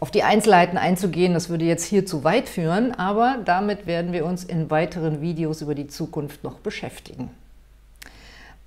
Auf 0.00 0.10
die 0.12 0.22
Einzelheiten 0.22 0.78
einzugehen, 0.78 1.34
das 1.34 1.48
würde 1.48 1.64
jetzt 1.64 1.84
hier 1.84 2.06
zu 2.06 2.22
weit 2.22 2.48
führen, 2.48 2.92
aber 2.92 3.38
damit 3.44 3.86
werden 3.86 4.12
wir 4.12 4.26
uns 4.26 4.44
in 4.44 4.70
weiteren 4.70 5.20
Videos 5.20 5.60
über 5.60 5.74
die 5.74 5.88
Zukunft 5.88 6.44
noch 6.44 6.60
beschäftigen. 6.60 7.30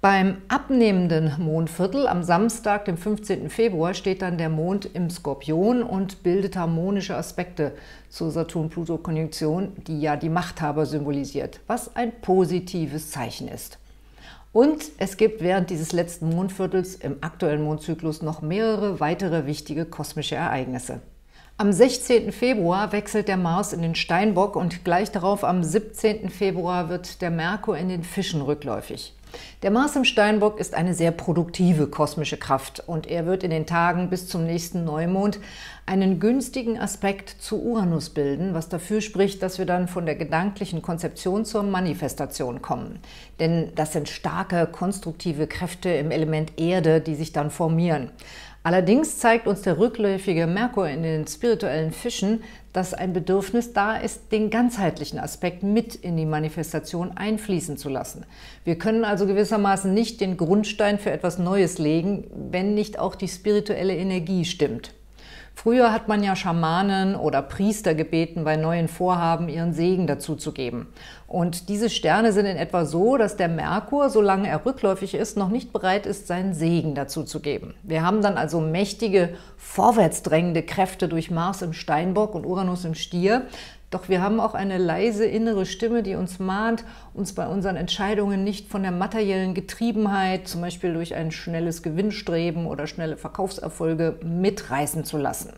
Beim 0.02 0.42
abnehmenden 0.48 1.36
Mondviertel 1.38 2.08
am 2.08 2.24
Samstag, 2.24 2.86
dem 2.86 2.98
15. 2.98 3.52
Februar, 3.52 3.94
steht 3.94 4.24
dann 4.24 4.40
der 4.40 4.50
Mond 4.50 4.90
im 4.96 5.12
Skorpion 5.12 5.84
und 5.84 6.24
bildet 6.24 6.56
harmonische 6.56 7.16
Aspekte 7.16 7.74
zur 8.10 8.32
Saturn-Pluto-Konjunktion, 8.32 9.74
die 9.86 10.02
ja 10.02 10.16
die 10.16 10.30
Machthaber 10.30 10.88
symbolisiert, 10.88 11.60
was 11.68 11.96
ein 11.96 12.20
positives 12.20 13.12
Zeichen 13.12 13.48
ist. 13.48 13.78
Und 14.52 14.86
es 14.98 15.18
gibt 15.18 15.44
während 15.44 15.70
dieses 15.70 15.92
letzten 15.92 16.30
Mondviertels 16.30 16.96
im 16.96 17.18
aktuellen 17.22 17.62
Mondzyklus 17.62 18.24
noch 18.24 18.42
mehrere 18.42 19.00
weitere 19.00 19.46
wichtige 19.46 19.86
kosmische 19.86 20.34
Ereignisse. 20.34 21.02
Am 21.62 21.72
16. 21.72 22.32
Februar 22.32 22.92
wechselt 22.92 23.28
der 23.28 23.38
Mars 23.38 23.72
in 23.72 23.84
den 23.84 23.94
Steinbock 23.94 24.56
und 24.56 24.84
gleich 24.84 25.12
darauf 25.12 25.44
am 25.44 25.64
17. 25.64 26.30
Februar 26.30 26.90
wird 26.90 27.22
der 27.22 27.30
Merkur 27.30 27.78
in 27.78 27.88
den 27.88 28.04
Fischen 28.04 28.42
rückläufig. 28.42 29.14
Der 29.62 29.70
Mars 29.70 29.96
im 29.96 30.04
Steinbock 30.04 30.60
ist 30.60 30.74
eine 30.74 30.96
sehr 30.96 31.12
produktive 31.12 31.86
kosmische 31.86 32.38
Kraft 32.38 32.82
und 32.88 33.06
er 33.06 33.28
wird 33.28 33.44
in 33.44 33.52
den 33.52 33.68
Tagen 33.68 34.10
bis 34.10 34.28
zum 34.28 34.44
nächsten 34.44 34.84
Neumond 34.86 35.40
einen 35.86 36.20
günstigen 36.20 36.80
Aspekt 36.80 37.30
zu 37.30 37.62
Uranus 37.62 38.10
bilden, 38.10 38.56
was 38.56 38.68
dafür 38.68 39.00
spricht, 39.00 39.44
dass 39.44 39.60
wir 39.60 39.68
dann 39.68 39.88
von 39.88 40.08
der 40.08 40.16
gedanklichen 40.16 40.82
Konzeption 40.82 41.46
zur 41.46 41.62
Manifestation 41.62 42.64
kommen. 42.64 43.00
Denn 43.40 43.72
das 43.76 43.94
sind 43.94 44.10
starke, 44.10 44.66
konstruktive 44.66 45.46
Kräfte 45.46 45.90
im 45.90 46.10
Element 46.10 46.60
Erde, 46.60 47.02
die 47.02 47.16
sich 47.16 47.34
dann 47.34 47.52
formieren. 47.52 48.10
Allerdings 48.64 49.18
zeigt 49.18 49.48
uns 49.48 49.64
der 49.64 49.80
rückläufige 49.80 50.46
Merkur 50.46 50.88
in 50.88 51.02
den 51.02 51.26
spirituellen 51.26 51.92
Fischen, 51.92 52.44
dass 52.74 52.94
ein 52.94 53.12
Bedürfnis 53.12 53.74
da 53.74 53.96
ist, 53.96 54.32
den 54.32 54.52
ganzheitlichen 54.52 55.18
Aspekt 55.18 55.64
mit 55.64 55.96
in 55.96 56.16
die 56.16 56.28
Manifestation 56.28 57.12
einfließen 57.18 57.78
zu 57.78 57.90
lassen. 57.90 58.24
Wir 58.64 58.78
können 58.78 59.04
also 59.04 59.26
gewissermaßen 59.26 59.92
nicht 59.92 60.22
den 60.22 60.38
Grundstein 60.38 61.00
für 61.00 61.10
etwas 61.10 61.40
Neues 61.40 61.80
legen, 61.80 62.28
wenn 62.52 62.76
nicht 62.76 63.00
auch 63.00 63.16
die 63.16 63.28
spirituelle 63.28 63.96
Energie 63.96 64.46
stimmt. 64.46 64.94
Früher 65.54 65.92
hat 65.92 66.08
man 66.08 66.24
ja 66.24 66.36
Schamanen 66.36 67.16
oder 67.16 67.42
Priester 67.42 67.94
gebeten, 67.94 68.44
bei 68.44 68.56
neuen 68.56 68.88
Vorhaben 68.88 69.48
ihren 69.48 69.74
Segen 69.74 70.08
dazu 70.08 70.36
zu 70.36 70.54
geben. 70.54 70.88
Und 71.28 71.70
diese 71.70 71.90
Sterne 71.90 72.34
sind 72.34 72.48
in 72.48 72.58
etwa 72.58 72.86
so, 72.86 73.16
dass 73.16 73.38
der 73.38 73.48
Merkur, 73.48 74.10
solange 74.10 74.48
er 74.48 74.66
rückläufig 74.66 75.14
ist, 75.14 75.38
noch 75.38 75.50
nicht 75.50 75.72
bereit 75.72 76.06
ist, 76.06 76.26
seinen 76.26 76.54
Segen 76.54 76.96
dazu 76.96 77.24
zu 77.24 77.42
geben. 77.42 77.76
Wir 77.84 78.04
haben 78.04 78.22
dann 78.22 78.38
also 78.38 78.60
mächtige, 78.60 79.36
vorwärtsdrängende 79.58 80.64
Kräfte 80.64 81.08
durch 81.08 81.30
Mars 81.30 81.62
im 81.62 81.74
Steinbock 81.74 82.34
und 82.34 82.46
Uranus 82.46 82.84
im 82.84 82.96
Stier, 82.96 83.44
doch 83.92 84.08
wir 84.08 84.22
haben 84.22 84.40
auch 84.40 84.54
eine 84.54 84.78
leise 84.78 85.26
innere 85.26 85.66
Stimme, 85.66 86.02
die 86.02 86.16
uns 86.16 86.40
mahnt, 86.40 86.86
uns 87.14 87.34
bei 87.34 87.46
unseren 87.46 87.76
Entscheidungen 87.76 88.44
nicht 88.44 88.70
von 88.70 88.84
der 88.84 88.92
materiellen 88.92 89.54
Getriebenheit, 89.54 90.48
zum 90.48 90.62
Beispiel 90.62 90.94
durch 90.94 91.14
ein 91.14 91.32
schnelles 91.32 91.84
Gewinnstreben 91.84 92.66
oder 92.66 92.88
schnelle 92.88 93.18
Verkaufserfolge, 93.18 94.18
mitreißen 94.24 95.04
zu 95.04 95.18
lassen. 95.18 95.52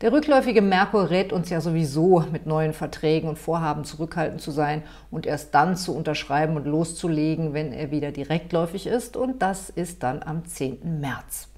Der 0.00 0.12
rückläufige 0.12 0.62
Merkur 0.62 1.10
rät 1.10 1.32
uns 1.32 1.50
ja 1.50 1.60
sowieso, 1.60 2.24
mit 2.32 2.46
neuen 2.46 2.72
Verträgen 2.72 3.28
und 3.28 3.38
Vorhaben 3.38 3.84
zurückhaltend 3.84 4.40
zu 4.40 4.50
sein 4.50 4.82
und 5.10 5.26
erst 5.26 5.54
dann 5.54 5.76
zu 5.76 5.94
unterschreiben 5.94 6.56
und 6.56 6.66
loszulegen, 6.66 7.52
wenn 7.52 7.72
er 7.72 7.90
wieder 7.90 8.10
direktläufig 8.10 8.86
ist. 8.86 9.16
Und 9.16 9.42
das 9.42 9.68
ist 9.70 10.02
dann 10.02 10.22
am 10.22 10.44
10. 10.44 11.00
März. 11.00 11.49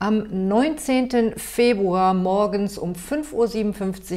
Am 0.00 0.46
19. 0.46 1.32
Februar 1.36 2.14
morgens 2.14 2.78
um 2.78 2.92
5.57 2.92 3.32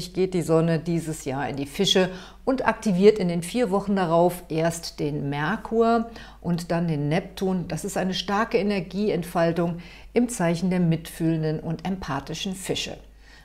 Uhr 0.10 0.14
geht 0.14 0.36
die 0.36 0.44
Sonne 0.44 0.78
dieses 0.78 1.26
Jahr 1.26 1.50
in 1.50 1.56
die 1.56 1.66
Fische 1.66 2.12
und 2.46 2.68
aktiviert 2.68 3.18
in 3.18 3.30
den 3.30 3.42
vier 3.42 3.72
Wochen 3.72 3.96
darauf 3.96 4.44
erst 4.50 5.00
den 5.00 5.32
Merkur 5.32 6.12
und 6.40 6.70
dann 6.70 6.88
den 6.88 7.10
Neptun. 7.10 7.68
Das 7.68 7.84
ist 7.84 7.98
eine 7.98 8.14
starke 8.14 8.60
Energieentfaltung 8.60 9.80
im 10.14 10.30
Zeichen 10.30 10.70
der 10.70 10.82
mitfühlenden 10.82 11.60
und 11.60 11.84
empathischen 11.84 12.54
Fische. 12.54 12.96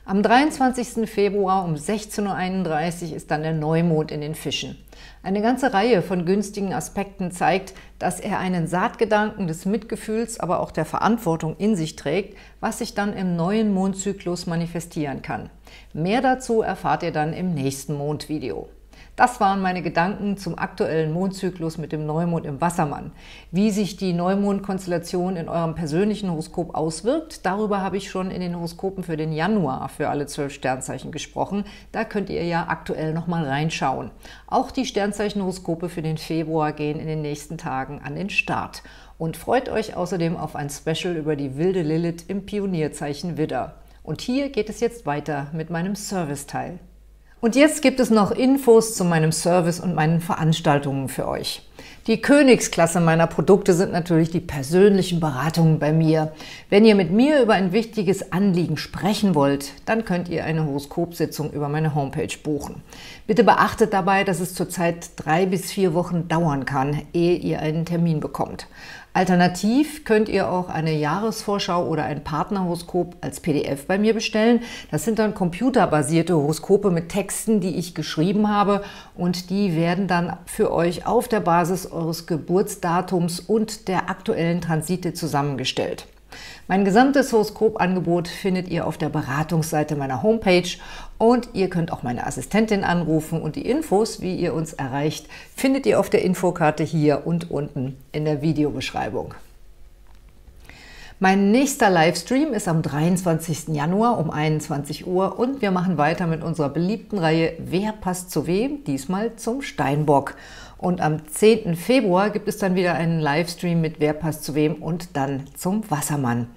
Am 0.05 0.21
23. 0.21 1.09
Februar 1.09 1.65
um 1.65 1.73
16.31 1.73 3.09
Uhr 3.09 3.15
ist 3.15 3.31
dann 3.31 3.41
der 3.41 3.53
Neumond 3.53 4.11
in 4.11 4.21
den 4.21 4.35
Fischen. 4.35 4.77
Eine 5.27 5.41
ganze 5.41 5.73
Reihe 5.73 6.01
von 6.01 6.23
günstigen 6.23 6.73
Aspekten 6.73 7.33
zeigt, 7.33 7.73
dass 7.99 8.21
er 8.21 8.39
einen 8.39 8.65
Saatgedanken 8.65 9.45
des 9.45 9.65
Mitgefühls, 9.65 10.39
aber 10.39 10.61
auch 10.61 10.71
der 10.71 10.85
Verantwortung 10.85 11.57
in 11.57 11.75
sich 11.75 11.97
trägt, 11.97 12.37
was 12.61 12.77
sich 12.77 12.93
dann 12.93 13.11
im 13.11 13.35
neuen 13.35 13.73
Mondzyklus 13.73 14.47
manifestieren 14.47 15.21
kann. 15.21 15.49
Mehr 15.91 16.21
dazu 16.21 16.61
erfahrt 16.61 17.03
ihr 17.03 17.11
dann 17.11 17.33
im 17.33 17.53
nächsten 17.53 17.93
Mondvideo. 17.95 18.69
Das 19.17 19.39
waren 19.39 19.63
meine 19.63 19.81
Gedanken 19.81 20.37
zum 20.37 20.59
aktuellen 20.59 21.11
Mondzyklus 21.11 21.79
mit 21.79 21.91
dem 21.91 22.05
Neumond 22.05 22.45
im 22.45 22.61
Wassermann. 22.61 23.11
Wie 23.49 23.71
sich 23.71 23.97
die 23.97 24.13
Neumondkonstellation 24.13 25.37
in 25.37 25.49
eurem 25.49 25.73
persönlichen 25.73 26.29
Horoskop 26.29 26.75
auswirkt, 26.75 27.43
darüber 27.43 27.81
habe 27.81 27.97
ich 27.97 28.11
schon 28.11 28.29
in 28.29 28.41
den 28.41 28.55
Horoskopen 28.55 29.03
für 29.03 29.17
den 29.17 29.33
Januar 29.33 29.89
für 29.89 30.09
alle 30.09 30.27
zwölf 30.27 30.53
Sternzeichen 30.53 31.11
gesprochen. 31.11 31.63
Da 31.91 32.03
könnt 32.03 32.29
ihr 32.29 32.43
ja 32.43 32.67
aktuell 32.67 33.11
nochmal 33.11 33.45
reinschauen. 33.45 34.11
Auch 34.45 34.69
die 34.69 34.85
Sternzeichenhoroskope 34.85 35.89
für 35.89 36.03
den 36.03 36.19
Februar 36.19 36.71
gehen 36.71 36.99
in 36.99 37.07
den 37.07 37.23
nächsten 37.23 37.57
Tagen 37.57 38.01
an 38.03 38.13
den 38.13 38.29
Start. 38.29 38.83
Und 39.17 39.35
freut 39.35 39.67
euch 39.67 39.95
außerdem 39.95 40.37
auf 40.37 40.55
ein 40.55 40.69
Special 40.69 41.15
über 41.15 41.35
die 41.35 41.57
wilde 41.57 41.81
Lilith 41.81 42.25
im 42.27 42.45
Pionierzeichen 42.45 43.35
Widder. 43.35 43.77
Und 44.03 44.21
hier 44.21 44.49
geht 44.49 44.69
es 44.69 44.79
jetzt 44.79 45.07
weiter 45.07 45.47
mit 45.53 45.71
meinem 45.71 45.95
Serviceteil. 45.95 46.77
Und 47.39 47.55
jetzt 47.55 47.83
gibt 47.83 47.99
es 47.99 48.09
noch 48.09 48.31
Infos 48.31 48.95
zu 48.95 49.05
meinem 49.05 49.31
Service 49.31 49.79
und 49.79 49.93
meinen 49.93 50.21
Veranstaltungen 50.21 51.07
für 51.07 51.27
euch. 51.27 51.61
Die 52.07 52.19
Königsklasse 52.19 52.99
meiner 52.99 53.27
Produkte 53.27 53.73
sind 53.73 53.91
natürlich 53.91 54.31
die 54.31 54.39
persönlichen 54.39 55.19
Beratungen 55.19 55.77
bei 55.77 55.91
mir. 55.91 56.31
Wenn 56.69 56.85
ihr 56.85 56.95
mit 56.95 57.11
mir 57.11 57.41
über 57.43 57.53
ein 57.53 57.73
wichtiges 57.73 58.31
Anliegen 58.31 58.77
sprechen 58.77 59.35
wollt, 59.35 59.73
dann 59.85 60.03
könnt 60.03 60.29
ihr 60.29 60.45
eine 60.45 60.65
Horoskopsitzung 60.65 61.51
über 61.51 61.69
meine 61.69 61.93
Homepage 61.93 62.33
buchen. 62.41 62.81
Bitte 63.27 63.43
beachtet 63.43 63.93
dabei, 63.93 64.23
dass 64.23 64.39
es 64.39 64.55
zurzeit 64.55 65.11
drei 65.17 65.45
bis 65.45 65.71
vier 65.71 65.93
Wochen 65.93 66.29
dauern 66.29 66.65
kann, 66.65 67.03
ehe 67.13 67.35
ihr 67.35 67.59
einen 67.59 67.85
Termin 67.85 68.19
bekommt. 68.19 68.67
Alternativ 69.17 70.05
könnt 70.05 70.29
ihr 70.29 70.47
auch 70.47 70.69
eine 70.69 70.93
Jahresvorschau 70.93 71.87
oder 71.87 72.03
ein 72.03 72.23
Partnerhoroskop 72.23 73.15
als 73.19 73.39
PDF 73.39 73.87
bei 73.87 73.97
mir 73.97 74.13
bestellen. 74.13 74.59
Das 74.91 75.05
sind 75.05 75.17
dann 75.17 75.33
computerbasierte 75.33 76.35
Horoskope 76.35 76.91
mit 76.91 77.09
Texten, 77.09 77.59
die 77.59 77.77
ich 77.77 77.95
geschrieben 77.95 78.47
habe 78.47 78.83
und 79.15 79.49
die 79.49 79.75
werden 79.75 80.07
dann 80.07 80.37
für 80.45 80.71
euch 80.71 81.07
auf 81.07 81.27
der 81.27 81.39
Basis 81.39 81.87
eures 81.87 82.27
Geburtsdatums 82.27 83.39
und 83.39 83.87
der 83.87 84.07
aktuellen 84.11 84.61
Transite 84.61 85.15
zusammengestellt. 85.15 86.05
Mein 86.69 86.83
gesamtes 86.83 87.31
Horoskopangebot 87.31 88.27
findet 88.27 88.67
ihr 88.67 88.85
auf 88.85 88.97
der 88.97 89.07
Beratungsseite 89.07 89.95
meiner 89.95 90.21
Homepage 90.21 90.67
und 91.17 91.47
ihr 91.53 91.69
könnt 91.69 91.93
auch 91.93 92.03
meine 92.03 92.27
Assistentin 92.27 92.83
anrufen 92.83 93.41
und 93.41 93.55
die 93.55 93.65
Infos, 93.65 94.19
wie 94.19 94.35
ihr 94.35 94.53
uns 94.53 94.73
erreicht, 94.73 95.27
findet 95.55 95.85
ihr 95.85 95.97
auf 95.97 96.09
der 96.09 96.23
Infokarte 96.23 96.83
hier 96.83 97.25
und 97.25 97.49
unten 97.49 97.95
in 98.11 98.25
der 98.25 98.41
Videobeschreibung. 98.41 99.33
Mein 101.19 101.51
nächster 101.51 101.89
Livestream 101.89 102.53
ist 102.53 102.67
am 102.67 102.81
23. 102.81 103.69
Januar 103.69 104.19
um 104.19 104.29
21 104.29 105.07
Uhr 105.07 105.39
und 105.39 105.61
wir 105.61 105.71
machen 105.71 105.97
weiter 105.97 106.27
mit 106.27 106.43
unserer 106.43 106.69
beliebten 106.69 107.17
Reihe 107.17 107.53
Wer 107.59 107.93
passt 107.93 108.29
zu 108.29 108.45
wem? 108.45 108.83
Diesmal 108.83 109.35
zum 109.37 109.61
Steinbock. 109.61 110.35
Und 110.77 111.01
am 111.01 111.27
10. 111.27 111.75
Februar 111.75 112.29
gibt 112.29 112.47
es 112.47 112.57
dann 112.57 112.75
wieder 112.75 112.93
einen 112.93 113.19
Livestream 113.19 113.81
mit 113.81 113.99
Wer 113.99 114.13
passt 114.13 114.43
zu 114.43 114.53
wem 114.53 114.75
und 114.75 115.15
dann 115.15 115.45
zum 115.55 115.89
Wassermann. 115.89 116.47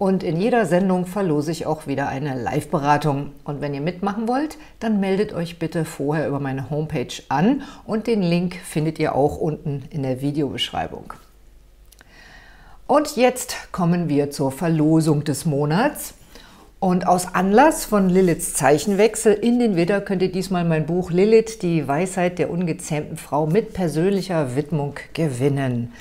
Und 0.00 0.22
in 0.22 0.40
jeder 0.40 0.64
Sendung 0.64 1.04
verlose 1.04 1.52
ich 1.52 1.66
auch 1.66 1.86
wieder 1.86 2.08
eine 2.08 2.34
Live-Beratung. 2.34 3.32
Und 3.44 3.60
wenn 3.60 3.74
ihr 3.74 3.82
mitmachen 3.82 4.28
wollt, 4.28 4.56
dann 4.78 4.98
meldet 4.98 5.34
euch 5.34 5.58
bitte 5.58 5.84
vorher 5.84 6.26
über 6.26 6.40
meine 6.40 6.70
Homepage 6.70 7.12
an 7.28 7.62
und 7.84 8.06
den 8.06 8.22
Link 8.22 8.56
findet 8.56 8.98
ihr 8.98 9.14
auch 9.14 9.36
unten 9.36 9.84
in 9.90 10.02
der 10.02 10.22
Videobeschreibung. 10.22 11.12
Und 12.86 13.14
jetzt 13.16 13.70
kommen 13.72 14.08
wir 14.08 14.30
zur 14.30 14.50
Verlosung 14.50 15.22
des 15.22 15.44
Monats. 15.44 16.14
Und 16.80 17.06
aus 17.06 17.34
Anlass 17.34 17.84
von 17.84 18.08
Liliths 18.08 18.54
Zeichenwechsel 18.54 19.34
in 19.34 19.58
den 19.58 19.76
Widder 19.76 20.00
könnt 20.00 20.22
ihr 20.22 20.32
diesmal 20.32 20.64
mein 20.64 20.86
Buch 20.86 21.10
Lilith, 21.10 21.58
die 21.58 21.86
Weisheit 21.86 22.38
der 22.38 22.48
ungezähmten 22.48 23.18
Frau 23.18 23.46
mit 23.46 23.74
persönlicher 23.74 24.56
Widmung 24.56 24.94
gewinnen. 25.12 25.92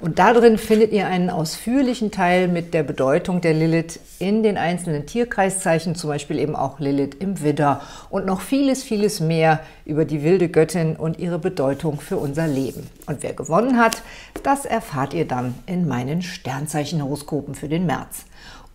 Und 0.00 0.18
darin 0.18 0.58
findet 0.58 0.90
ihr 0.90 1.06
einen 1.06 1.30
ausführlichen 1.30 2.10
Teil 2.10 2.48
mit 2.48 2.74
der 2.74 2.82
Bedeutung 2.82 3.42
der 3.42 3.54
Lilith 3.54 4.00
in 4.18 4.42
den 4.42 4.58
einzelnen 4.58 5.06
Tierkreiszeichen, 5.06 5.94
zum 5.94 6.10
Beispiel 6.10 6.40
eben 6.40 6.56
auch 6.56 6.80
Lilith 6.80 7.14
im 7.20 7.40
Widder 7.40 7.80
und 8.10 8.26
noch 8.26 8.40
vieles, 8.40 8.82
vieles 8.82 9.20
mehr 9.20 9.60
über 9.86 10.04
die 10.04 10.24
wilde 10.24 10.48
Göttin 10.48 10.96
und 10.96 11.20
ihre 11.20 11.38
Bedeutung 11.38 12.00
für 12.00 12.16
unser 12.16 12.48
Leben. 12.48 12.90
Und 13.06 13.22
wer 13.22 13.34
gewonnen 13.34 13.78
hat, 13.78 14.02
das 14.42 14.64
erfahrt 14.64 15.14
ihr 15.14 15.28
dann 15.28 15.54
in 15.66 15.86
meinen 15.86 16.22
Sternzeichenhoroskopen 16.22 17.54
für 17.54 17.68
den 17.68 17.86
März. 17.86 18.24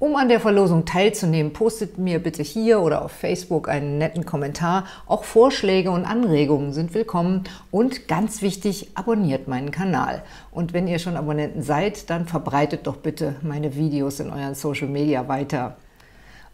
Um 0.02 0.16
an 0.16 0.30
der 0.30 0.40
Verlosung 0.40 0.86
teilzunehmen, 0.86 1.52
postet 1.52 1.98
mir 1.98 2.20
bitte 2.20 2.42
hier 2.42 2.80
oder 2.80 3.02
auf 3.04 3.12
Facebook 3.12 3.68
einen 3.68 3.98
netten 3.98 4.26
Kommentar. 4.26 4.86
Auch 5.08 5.26
Vorschläge 5.26 5.92
und 5.92 6.06
Anregungen 6.06 6.72
sind 6.72 6.94
willkommen. 6.94 7.44
Und 7.70 8.08
ganz 8.08 8.42
wichtig, 8.42 8.92
abonniert 8.96 9.50
meinen 9.50 9.72
Kanal. 9.72 10.24
Und 10.52 10.72
wenn 10.72 10.88
ihr 10.88 11.00
schon 11.00 11.18
Abonnenten 11.18 11.64
seid, 11.64 12.10
dann 12.10 12.28
verbreitet 12.28 12.88
doch 12.88 12.96
bitte 12.96 13.36
meine 13.42 13.76
Videos 13.76 14.22
in 14.22 14.30
euren 14.30 14.56
Social 14.56 14.88
Media 14.88 15.28
weiter. 15.28 15.76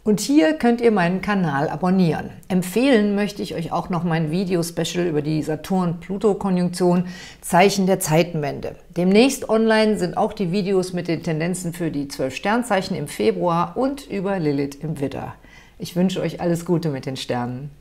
Und 0.06 0.20
hier 0.20 0.54
könnt 0.54 0.80
ihr 0.80 0.92
meinen 0.92 1.20
Kanal 1.20 1.68
abonnieren. 1.68 2.30
Empfehlen 2.46 3.16
möchte 3.16 3.42
ich 3.42 3.56
euch 3.56 3.72
auch 3.72 3.90
noch 3.90 4.04
mein 4.04 4.30
Video-Special 4.30 5.04
über 5.04 5.20
die 5.20 5.42
Saturn-Pluto-Konjunktion 5.42 7.08
Zeichen 7.40 7.88
der 7.88 7.98
Zeitenwende. 7.98 8.76
Demnächst 8.96 9.48
online 9.48 9.98
sind 9.98 10.16
auch 10.16 10.32
die 10.32 10.52
Videos 10.52 10.92
mit 10.92 11.08
den 11.08 11.24
Tendenzen 11.24 11.72
für 11.72 11.90
die 11.90 12.06
12 12.06 12.36
Sternzeichen 12.36 12.96
im 12.96 13.08
Februar 13.08 13.76
und 13.76 14.08
über 14.08 14.38
Lilith 14.38 14.76
im 14.80 15.00
Widder. 15.00 15.34
Ich 15.76 15.96
wünsche 15.96 16.20
euch 16.20 16.40
alles 16.40 16.64
Gute 16.64 16.90
mit 16.90 17.04
den 17.04 17.16
Sternen. 17.16 17.72